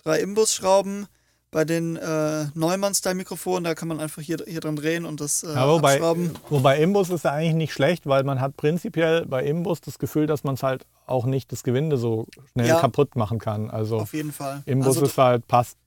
[0.03, 1.07] drei Imbusschrauben.
[1.49, 5.53] Bei den äh, Neumann-Style-Mikrofonen, da kann man einfach hier, hier dran drehen und das äh,
[5.53, 6.31] Ja, wobei, abschrauben.
[6.49, 10.27] wobei Imbus ist ja eigentlich nicht schlecht, weil man hat prinzipiell bei Imbus das Gefühl,
[10.27, 12.79] dass man es halt auch nicht das Gewinde so schnell Ja.
[12.81, 13.69] kaputt machen kann.
[13.69, 14.61] Also Auf jeden Fall.
[14.65, 15.77] Imbus also, ist halt passt,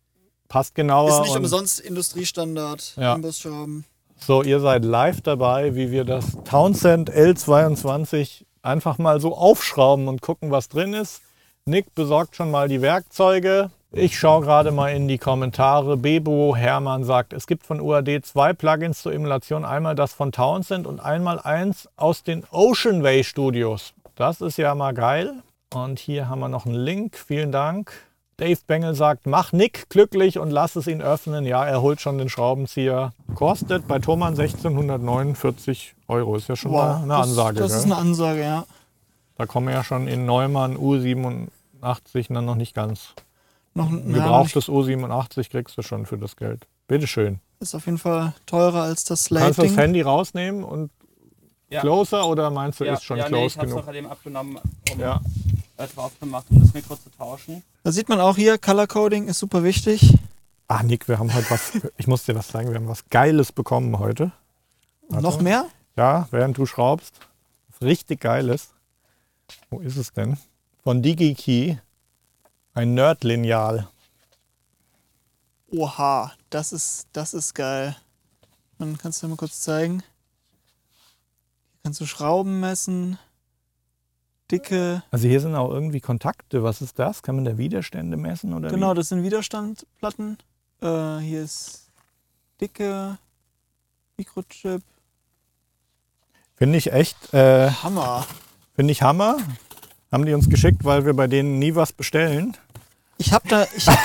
[0.48, 1.10] passt genauer.
[1.10, 3.14] ist nicht umsonst Industriestandard, Ja.
[3.16, 3.84] Imbusschrauben.
[4.18, 10.22] so, ihr seid live dabei, wie wir das Townsend L22 einfach mal so aufschrauben und
[10.22, 11.20] gucken, was drin ist.
[11.66, 13.70] Nick besorgt schon mal die Werkzeuge.
[13.92, 15.96] Ich schaue gerade mal in die Kommentare.
[15.96, 19.64] Bebo Hermann sagt, es gibt von UAD zwei Plugins zur Emulation.
[19.64, 23.92] Einmal das von Townsend und einmal eins aus den Oceanway Studios.
[24.14, 25.42] Das ist ja mal geil.
[25.74, 27.16] Und hier haben wir noch einen Link.
[27.16, 27.92] Vielen Dank.
[28.36, 31.44] Dave Bengel sagt, mach Nick glücklich und lass es ihn öffnen.
[31.44, 33.12] Ja, er holt schon den Schraubenzieher.
[33.34, 36.36] Kostet bei Thomann 1649 Euro.
[36.36, 37.58] Ist ja schon wow, mal eine das, Ansage.
[37.58, 37.78] Das gell?
[37.78, 38.64] ist eine Ansage, ja.
[39.36, 43.14] Da kommen wir ja schon in Neumann U87 dann noch nicht ganz.
[43.80, 46.66] Noch ein gebrauchtes ja, U87 kriegst du schon für das Geld.
[46.88, 47.40] Bitteschön.
[47.60, 49.44] Ist auf jeden Fall teurer als das Slate.
[49.44, 50.90] Kannst du das Handy rausnehmen und
[51.68, 51.80] ja.
[51.80, 53.80] closer oder meinst du, ja, ist schon ja, close nee, ich genug?
[53.80, 54.58] Ich habe es eben abgenommen,
[54.92, 55.20] um ja.
[55.94, 57.62] drauf gemacht, um das Mikro zu tauschen.
[57.84, 60.14] Da sieht man auch hier, Color Coding ist super wichtig.
[60.68, 63.52] Ah, Nick, wir haben heute was, ich muss dir was sagen, wir haben was Geiles
[63.52, 64.32] bekommen heute.
[65.08, 65.24] Warte.
[65.24, 65.66] Noch mehr?
[65.96, 67.14] Ja, während du schraubst.
[67.68, 68.70] Was richtig Geiles.
[69.68, 70.36] Wo ist es denn?
[70.82, 71.78] Von DigiKey.
[72.74, 73.88] Ein Nerd-Lineal.
[75.72, 77.96] Oha, das ist, das ist geil.
[78.78, 80.00] Dann kannst du mal kurz zeigen.
[80.00, 83.18] Hier kannst du Schrauben messen.
[84.50, 85.02] Dicke.
[85.10, 86.62] Also hier sind auch irgendwie Kontakte.
[86.62, 87.22] Was ist das?
[87.22, 88.52] Kann man da Widerstände messen?
[88.52, 88.96] Oder genau, wie?
[88.96, 90.38] das sind Widerstandplatten.
[90.80, 91.90] Äh, hier ist
[92.60, 93.18] dicke
[94.16, 94.82] Mikrochip.
[96.56, 97.32] Finde ich echt.
[97.32, 98.26] Äh, Hammer.
[98.74, 99.38] Finde ich Hammer.
[100.12, 102.56] Haben die uns geschickt, weil wir bei denen nie was bestellen.
[103.18, 103.98] Ich habe da, ich hab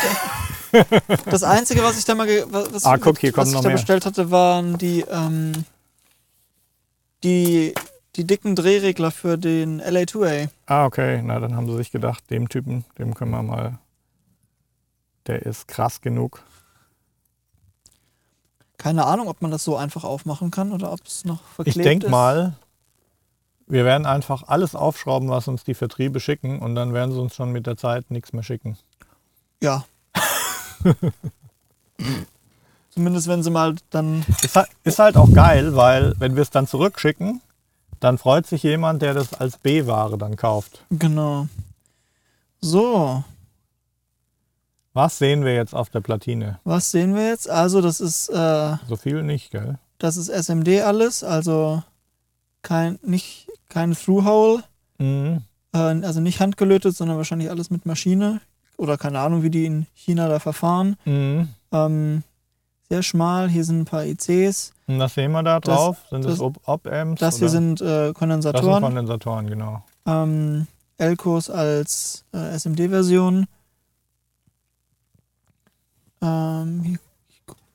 [0.72, 3.72] da das einzige, was ich da mal, was, ah, guck, hier was ich da mehr.
[3.72, 5.66] bestellt hatte, waren die, ähm,
[7.24, 7.74] die,
[8.16, 10.50] die dicken Drehregler für den LA2A.
[10.68, 11.22] Ah, okay.
[11.24, 13.80] Na, dann haben sie sich gedacht, dem Typen, dem können wir mal,
[15.28, 16.44] der ist krass genug.
[18.78, 21.84] Keine Ahnung, ob man das so einfach aufmachen kann oder ob es noch verklebt ich
[21.84, 22.08] denk ist.
[22.08, 22.54] Ich denke mal,
[23.68, 27.36] wir werden einfach alles aufschrauben, was uns die Vertriebe schicken und dann werden sie uns
[27.36, 28.78] schon mit der Zeit nichts mehr schicken.
[29.62, 29.86] Ja.
[32.92, 34.24] Zumindest wenn sie mal dann.
[34.42, 37.42] Ist halt, ist halt auch geil, weil wenn wir es dann zurückschicken,
[38.00, 40.86] dann freut sich jemand, der das als B-Ware dann kauft.
[40.92, 41.48] Genau.
[42.62, 43.24] So.
[44.94, 46.60] Was sehen wir jetzt auf der Platine?
[46.64, 47.50] Was sehen wir jetzt?
[47.50, 48.30] Also, das ist.
[48.30, 49.78] Äh, so viel nicht, gell?
[49.98, 51.84] Das ist SMD alles, also
[52.62, 54.64] kein, nicht, kein Through-Hole.
[54.98, 55.42] Mhm.
[55.74, 58.42] Äh, also nicht handgelötet, sondern wahrscheinlich alles mit Maschine.
[58.78, 60.98] Oder keine Ahnung, wie die in China da verfahren.
[61.06, 61.50] Mhm.
[61.72, 62.24] Ähm,
[62.90, 63.50] sehr schmal.
[63.50, 64.74] Hier sind ein paar ICs.
[64.88, 65.98] Und was sehen wir da drauf?
[66.02, 67.20] Das, sind das, das Op-Amps?
[67.20, 68.66] Das hier sind äh, Kondensatoren.
[68.66, 69.84] Das sind Kondensatoren, genau.
[70.06, 73.48] Ähm, Elcos als äh, SMD-Version.
[76.22, 77.00] Ähm, hier,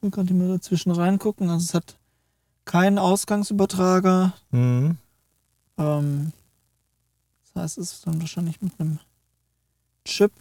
[0.03, 1.51] ich konnte mal dazwischen reingucken.
[1.51, 1.97] Also es hat
[2.65, 4.33] keinen Ausgangsübertrager.
[4.51, 4.97] Mhm.
[5.81, 6.33] Ähm,
[7.55, 8.99] das heißt, es ist dann wahrscheinlich mit einem
[10.05, 10.33] Chip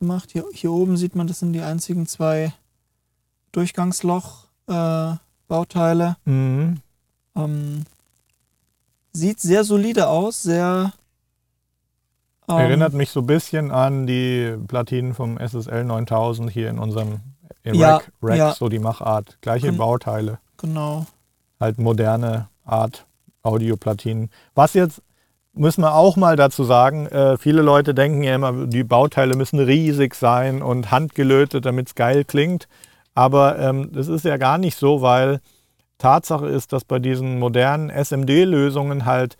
[0.00, 0.32] gemacht.
[0.32, 2.52] Hier, hier oben sieht man, das sind die einzigen zwei
[3.52, 6.16] Durchgangsloch-Bauteile.
[6.26, 6.80] Äh, mhm.
[7.36, 7.84] ähm,
[9.12, 10.92] sieht sehr solide aus, sehr.
[12.48, 17.20] Ähm, Erinnert mich so ein bisschen an die Platinen vom SSL 9000 hier in unserem
[17.62, 18.52] im ja, Rack, Rack ja.
[18.52, 19.38] so die Machart.
[19.40, 20.38] Gleiche Gen Bauteile.
[20.58, 21.06] Genau.
[21.58, 23.06] Halt moderne Art
[23.44, 24.30] Audioplatinen.
[24.54, 25.02] Was jetzt
[25.54, 29.60] müssen wir auch mal dazu sagen, äh, viele Leute denken ja immer, die Bauteile müssen
[29.60, 32.66] riesig sein und handgelötet, damit es geil klingt.
[33.14, 35.40] Aber ähm, das ist ja gar nicht so, weil
[35.98, 39.36] Tatsache ist, dass bei diesen modernen SMD-Lösungen halt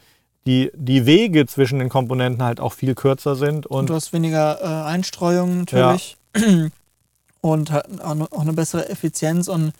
[0.46, 3.66] die, die Wege zwischen den Komponenten halt auch viel kürzer sind.
[3.66, 6.16] Und, und du hast weniger äh, Einstreuung natürlich.
[6.36, 6.68] Ja.
[7.40, 9.48] Und auch eine bessere Effizienz.
[9.48, 9.74] Und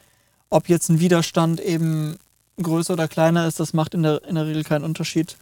[0.50, 2.18] ob jetzt ein Widerstand eben
[2.62, 5.36] größer oder kleiner ist, das macht in der, in der Regel keinen Unterschied.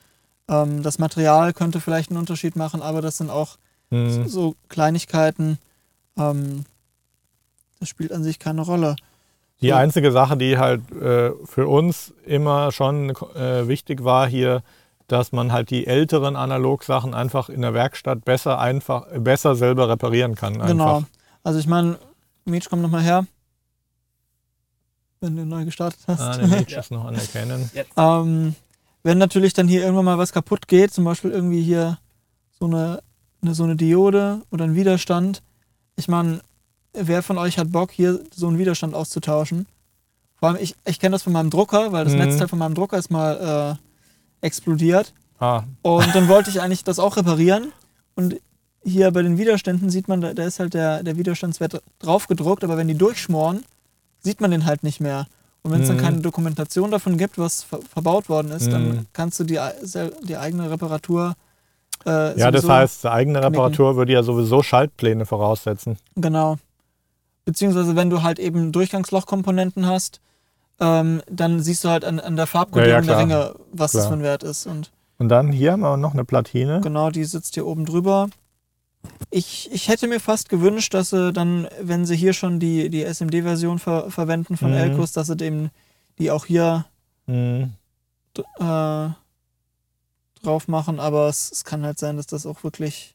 [0.48, 3.56] Ähm, das Material könnte vielleicht einen Unterschied machen, aber das sind auch
[3.90, 4.26] mhm.
[4.28, 5.58] so Kleinigkeiten.
[6.18, 6.64] Ähm,
[7.80, 8.96] das spielt an sich keine Rolle.
[9.60, 9.74] Die so.
[9.74, 14.62] einzige Sache, die halt äh, für uns immer schon äh, wichtig war hier,
[15.06, 20.34] dass man halt die älteren Analogsachen einfach in der Werkstatt besser einfach besser selber reparieren
[20.34, 20.54] kann.
[20.54, 20.68] Einfach.
[20.68, 21.02] Genau.
[21.44, 21.98] Also ich meine,
[22.44, 23.26] Meech, komm nochmal her.
[25.22, 26.20] Wenn du neu gestartet hast.
[26.20, 27.70] Ah, der Meech ist noch anerkennen.
[27.96, 28.56] ähm,
[29.04, 31.98] wenn natürlich dann hier irgendwann mal was kaputt geht, zum Beispiel irgendwie hier
[32.58, 33.00] so eine,
[33.40, 35.42] eine so eine Diode oder ein Widerstand.
[35.94, 36.40] Ich meine,
[36.92, 39.66] wer von euch hat Bock, hier so einen Widerstand auszutauschen?
[40.34, 42.20] Vor allem, ich, ich kenne das von meinem Drucker, weil das mhm.
[42.20, 43.78] Netzteil von meinem Drucker ist mal
[44.42, 45.14] äh, explodiert.
[45.38, 45.62] Ah.
[45.82, 47.72] Und dann wollte ich eigentlich das auch reparieren.
[48.16, 48.40] Und
[48.84, 52.64] hier bei den Widerständen sieht man, da, da ist halt der, der Widerstandswert drauf gedruckt,
[52.64, 53.64] aber wenn die durchschmoren,
[54.22, 55.26] sieht man den halt nicht mehr.
[55.62, 55.96] Und wenn es mhm.
[55.96, 58.72] dann keine Dokumentation davon gibt, was ver verbaut worden ist, mhm.
[58.72, 59.58] dann kannst du die,
[60.22, 61.34] die eigene Reparatur.
[62.04, 63.96] Äh, ja, das heißt, eigene Reparatur knicken.
[63.96, 65.98] würde ja sowieso Schaltpläne voraussetzen.
[66.16, 66.56] Genau.
[67.44, 70.20] Beziehungsweise, wenn du halt eben Durchgangslochkomponenten hast,
[70.80, 74.02] ähm, dann siehst du halt an, an der Farbkodierung ja, ja, der Ringe, was klar.
[74.02, 74.66] das für ein Wert ist.
[74.66, 76.80] Und Und dann hier haben wir noch eine Platine.
[76.82, 78.28] Genau, die sitzt hier oben drüber.
[79.30, 83.02] Ich, ich hätte mir fast gewünscht, dass sie dann, wenn sie hier schon die, die
[83.02, 84.76] SMD-Version ver verwenden von Mhm.
[84.76, 85.70] Elkus, dass sie dem
[86.18, 86.84] die auch hier
[87.26, 87.72] Mhm.
[88.58, 89.08] äh,
[90.42, 93.14] drauf machen, aber es, es kann halt sein, dass das auch wirklich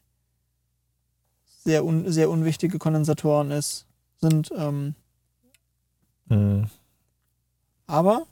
[1.64, 3.86] sehr, un, sehr unwichtige Kondensatoren ist,
[4.20, 4.50] sind.
[4.56, 4.94] Ähm,
[6.30, 6.66] Mhm.
[7.86, 8.26] aber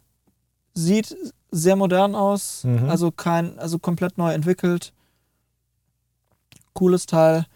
[0.75, 1.17] sieht
[1.51, 2.89] sehr modern aus, Mhm.
[2.91, 4.93] also kein, also komplett neu entwickelt.
[6.77, 7.47] Cooles Teil.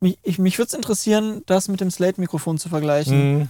[0.00, 3.38] Mich, ich, mich würde es interessieren, das mit dem Slate-Mikrofon zu vergleichen.
[3.40, 3.48] Mhm.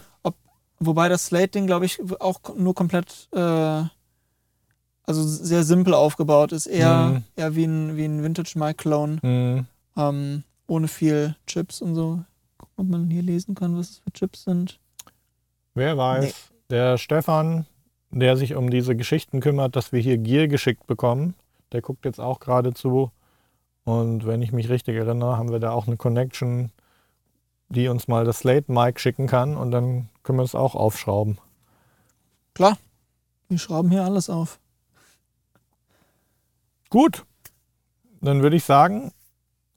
[0.79, 3.39] Wobei das Slate-Ding, glaube ich, auch nur komplett, äh,
[5.05, 6.66] also sehr simpel aufgebaut ist.
[6.66, 7.24] Eher, Mhm.
[7.35, 9.18] eher wie ein, wie ein Vintage-Mic-Clone.
[9.22, 9.66] Mhm.
[9.97, 12.20] Ähm, ohne viel Chips und so.
[12.59, 14.79] Gucken, ob man hier lesen kann, was es für Chips sind.
[15.74, 16.24] Wer weiß.
[16.24, 16.33] Nee.
[16.70, 17.64] Der Stefan,
[18.11, 21.35] der sich um diese Geschichten kümmert, dass wir hier Gear geschickt bekommen,
[21.72, 23.11] der guckt jetzt auch gerade zu.
[23.87, 26.72] Und wenn ich mich richtig erinnere, haben wir da auch eine Connection,
[27.68, 31.39] die uns mal das Slate Mic schicken kann und dann können wir es auch aufschrauben.
[32.53, 32.78] Klar,
[33.49, 34.59] wir schrauben hier alles auf.
[36.91, 37.24] Gut,
[38.20, 39.12] dann würde ich sagen,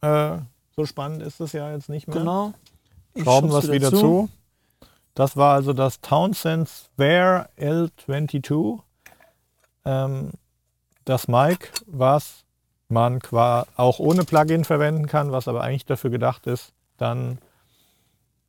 [0.02, 0.40] äh,
[0.76, 2.18] so spannend ist es ja jetzt nicht mehr.
[2.18, 2.54] Genau.
[3.14, 4.28] Ich Schrauben wir es wieder zu.
[5.14, 8.80] Das war also das Townsend Sphere L22.
[9.86, 10.32] Ähm,
[11.06, 12.44] das Mic, was
[12.90, 17.40] man qua auch ohne Plugin verwenden kann, was aber eigentlich dafür gedacht ist, dann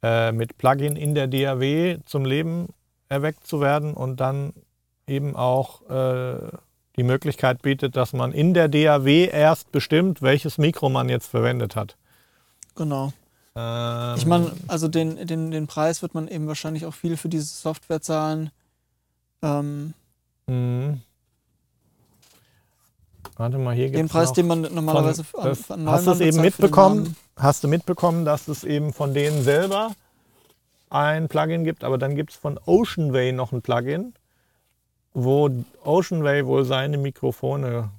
[0.03, 2.69] äh, mit Plugin in der DAW zum Leben
[3.09, 4.53] erweckt zu werden und dann
[5.07, 6.37] eben auch äh,
[6.97, 11.77] die Möglichkeit bietet, dass man in der DAW erst bestimmt, welches Mikro man jetzt verwendet
[11.77, 11.97] hat.
[12.77, 13.13] Genau.
[13.57, 17.29] Ähm, Ich meine, also den, den, den Preis wird man eben wahrscheinlich auch viel für
[17.29, 18.51] diese Software zahlen.
[19.43, 19.95] Ähm,
[20.47, 21.01] Mhm.
[23.41, 26.21] Warte mal, hier den Preis, den man normalerweise von- an, das, an Hast du es
[26.21, 27.17] eben mitbekommen?
[27.37, 29.93] Hast du mitbekommen, dass es eben von denen selber
[30.91, 34.13] ein Plugin gibt, aber dann gibt es von Oceanway noch ein Plugin,
[35.15, 35.49] wo
[35.83, 37.91] Oceanway wohl seine Mikrofone.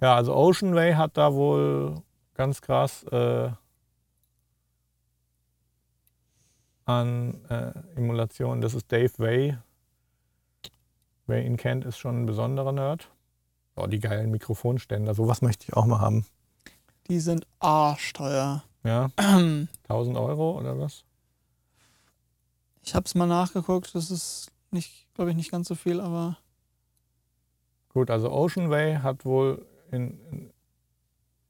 [0.00, 2.00] Ja, also Oceanway hat da wohl
[2.34, 3.50] ganz krass äh,
[6.84, 8.60] an äh, Emulation.
[8.60, 9.58] Das ist Dave Way.
[11.26, 13.10] Wer ihn kennt, ist schon ein besonderer Nerd.
[13.76, 15.14] Oh, die geilen Mikrofonständer.
[15.14, 16.26] Sowas möchte ich auch mal haben.
[17.08, 18.64] Die sind arschteuer.
[18.82, 21.04] Ja, 1000 Euro oder was?
[22.82, 26.38] Ich habe es mal nachgeguckt, das ist nicht, glaube ich, nicht ganz so viel, aber
[27.96, 30.50] Gut, also Oceanway hat wohl in, in,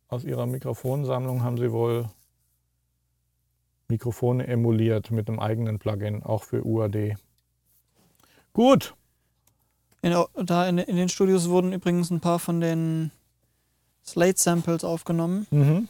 [0.06, 2.08] aus ihrer Mikrofonsammlung haben sie wohl
[3.88, 7.16] Mikrofone emuliert mit einem eigenen Plugin, auch für UAD.
[8.52, 8.94] Gut,
[10.02, 13.10] in, da in, in den Studios wurden übrigens ein paar von den
[14.06, 15.46] Slate-Samples aufgenommen.
[15.50, 15.88] mhm.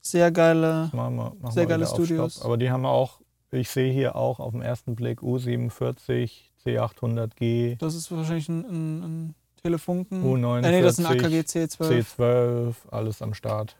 [0.00, 0.90] Sehr geile.
[0.92, 2.34] machen wir, machen Sehr wir geile Studios.
[2.34, 2.44] Stopp.
[2.44, 3.20] Aber die haben auch,
[3.52, 6.30] ich sehe hier auch auf den ersten Blick U47,
[6.66, 10.22] C800G, Das ist wahrscheinlich ein, ein, ein Telefunken.
[10.22, 12.04] U49, Äh, nee, das ist ein AKG C12.
[12.18, 13.76] C12, alles am Start.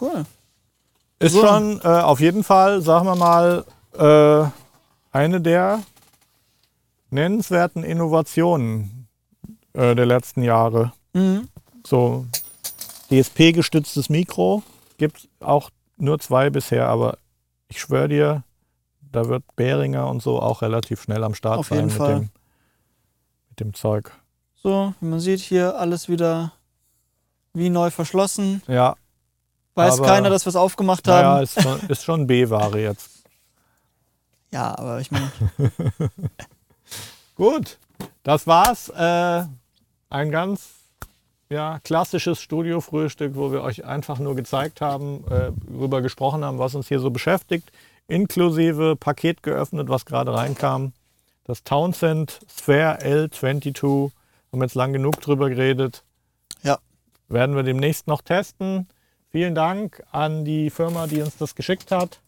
[0.00, 0.24] Cool.
[1.18, 1.46] Ist So.
[1.46, 4.50] schon äh, auf jeden Fall, sagen wir mal, äh,
[5.12, 5.82] eine der
[7.14, 9.08] nennenswerten Innovationen
[9.72, 10.92] äh, der letzten Jahre.
[11.12, 11.48] Mhm.
[11.86, 12.26] So
[13.10, 14.62] DSP-gestütztes Mikro
[14.98, 17.18] gibt es auch nur zwei bisher, aber
[17.68, 18.44] ich schwöre dir,
[19.00, 22.14] da wird Behringer und so auch relativ schnell am Start Auf sein jeden mit, Fall.
[22.14, 22.30] Dem,
[23.50, 24.10] mit dem Zeug.
[24.56, 26.52] So, wie man sieht, hier alles wieder
[27.52, 28.62] wie neu verschlossen.
[28.66, 28.96] Ja,
[29.74, 31.42] Weiß keiner, dass wir es aufgemacht naja, haben.
[31.42, 33.10] ist schon, ist schon B-Ware jetzt.
[34.50, 35.32] Ja, aber ich meine,
[37.36, 37.78] Gut,
[38.22, 38.88] das war's.
[38.90, 39.44] Äh,
[40.10, 40.84] ein ganz
[41.50, 46.74] ja, klassisches Studio-Frühstück, wo wir euch einfach nur gezeigt haben, äh, darüber gesprochen haben, was
[46.74, 47.70] uns hier so beschäftigt,
[48.06, 50.92] inklusive Paket geöffnet, was gerade reinkam.
[51.44, 54.10] Das Townsend Sphere L22.
[54.52, 56.04] Haben jetzt lang genug drüber geredet.
[56.62, 56.78] Ja.
[57.28, 58.88] Werden wir demnächst noch testen.
[59.30, 62.20] Vielen Dank an die Firma, die uns das geschickt hat.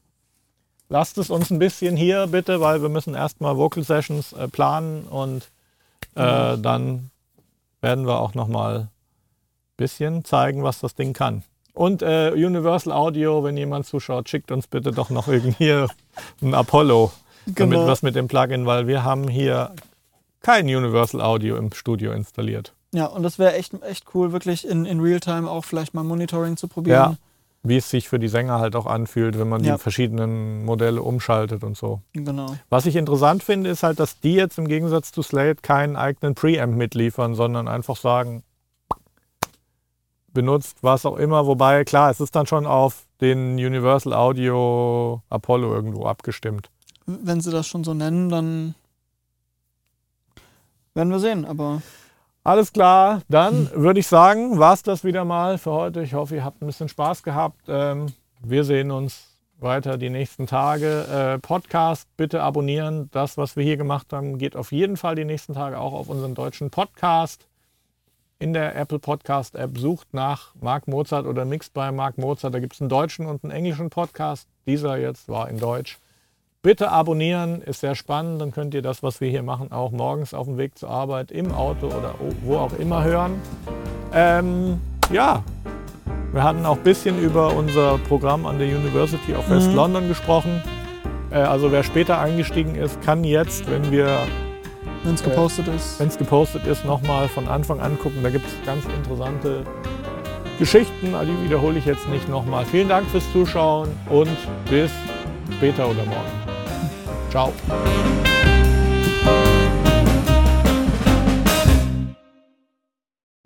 [0.89, 5.03] Lasst es uns ein bisschen hier bitte, weil wir müssen erstmal Vocal Sessions äh, planen
[5.05, 5.51] und
[6.15, 7.11] äh, dann
[7.81, 8.89] werden wir auch noch mal ein
[9.77, 11.43] bisschen zeigen, was das Ding kann.
[11.75, 15.87] Und äh, Universal Audio, wenn jemand zuschaut, schickt uns bitte doch noch irgendwie
[16.41, 17.13] ein Apollo,
[17.47, 17.87] damit Genau.
[17.87, 19.75] was mit dem Plugin, weil wir haben hier
[20.41, 22.73] kein Universal Audio im Studio installiert.
[22.93, 26.57] ja, und das wäre echt, echt cool, wirklich in, in Realtime auch vielleicht mal Monitoring
[26.57, 27.19] zu probieren.
[27.69, 29.75] Wie es sich für die Sänger halt auch anfühlt, wenn man ja.
[29.75, 32.01] die verschiedenen Modelle umschaltet und so.
[32.13, 32.57] Genau.
[32.69, 36.35] Was ich interessant finde, ist halt, dass die jetzt im Gegensatz zu Slate keinen eigenen
[36.35, 38.43] Preamp mitliefern, sondern einfach sagen,
[40.33, 41.47] benutzt was auch immer.
[41.47, 46.71] Wobei, klar, es ist dann schon auf den Universal Audio Apollo irgendwo abgestimmt.
[47.07, 48.75] Wenn sie das schon so nennen, dann
[50.95, 51.83] werden wir sehen, aber.
[52.47, 56.03] Alles klar, dann würde ich sagen, war es das wieder mal für heute.
[56.03, 57.63] Ich hoffe, ihr habt ein bisschen Spaß gehabt.
[57.67, 58.07] Ähm,
[58.41, 61.07] wir sehen uns weiter die nächsten Tage.
[61.13, 63.11] Äh, Podcast bitte abonnieren.
[63.11, 66.09] Das, was wir hier gemacht haben, geht auf jeden Fall die nächsten Tage auch auf
[66.09, 67.49] unseren deutschen Podcast.
[68.39, 72.55] In der Apple Podcast App sucht nach Marc Mozart oder Mixed by Marc Mozart.
[72.55, 74.47] Da gibt es einen deutschen und einen englischen Podcast.
[74.67, 75.99] Dieser jetzt war in Deutsch.
[76.67, 78.41] Bitte abonnieren, ist sehr spannend.
[78.41, 81.31] Dann könnt ihr das, was wir hier machen, auch morgens auf dem Weg zur Arbeit,
[81.31, 83.41] im Auto oder wo auch immer hören.
[84.13, 84.81] Ähm,
[85.13, 85.45] ja,
[86.33, 89.77] wir hatten auch ein bisschen über unser Programm an der University of West mhm.
[89.77, 90.61] London gesprochen.
[91.31, 94.19] Äh, also wer später eingestiegen ist, kann jetzt, wenn wir
[95.05, 98.25] wenn es gepostet äh, ist, wenn es gepostet ist, nochmal von Anfang an gucken.
[98.25, 99.63] Da gibt es ganz interessante
[100.59, 102.65] Geschichten, die wiederhole ich jetzt nicht nochmal.
[102.65, 104.37] Vielen Dank fürs Zuschauen und
[104.69, 104.91] bis
[105.59, 106.56] später oder morgen.
[107.31, 108.26] Tchau.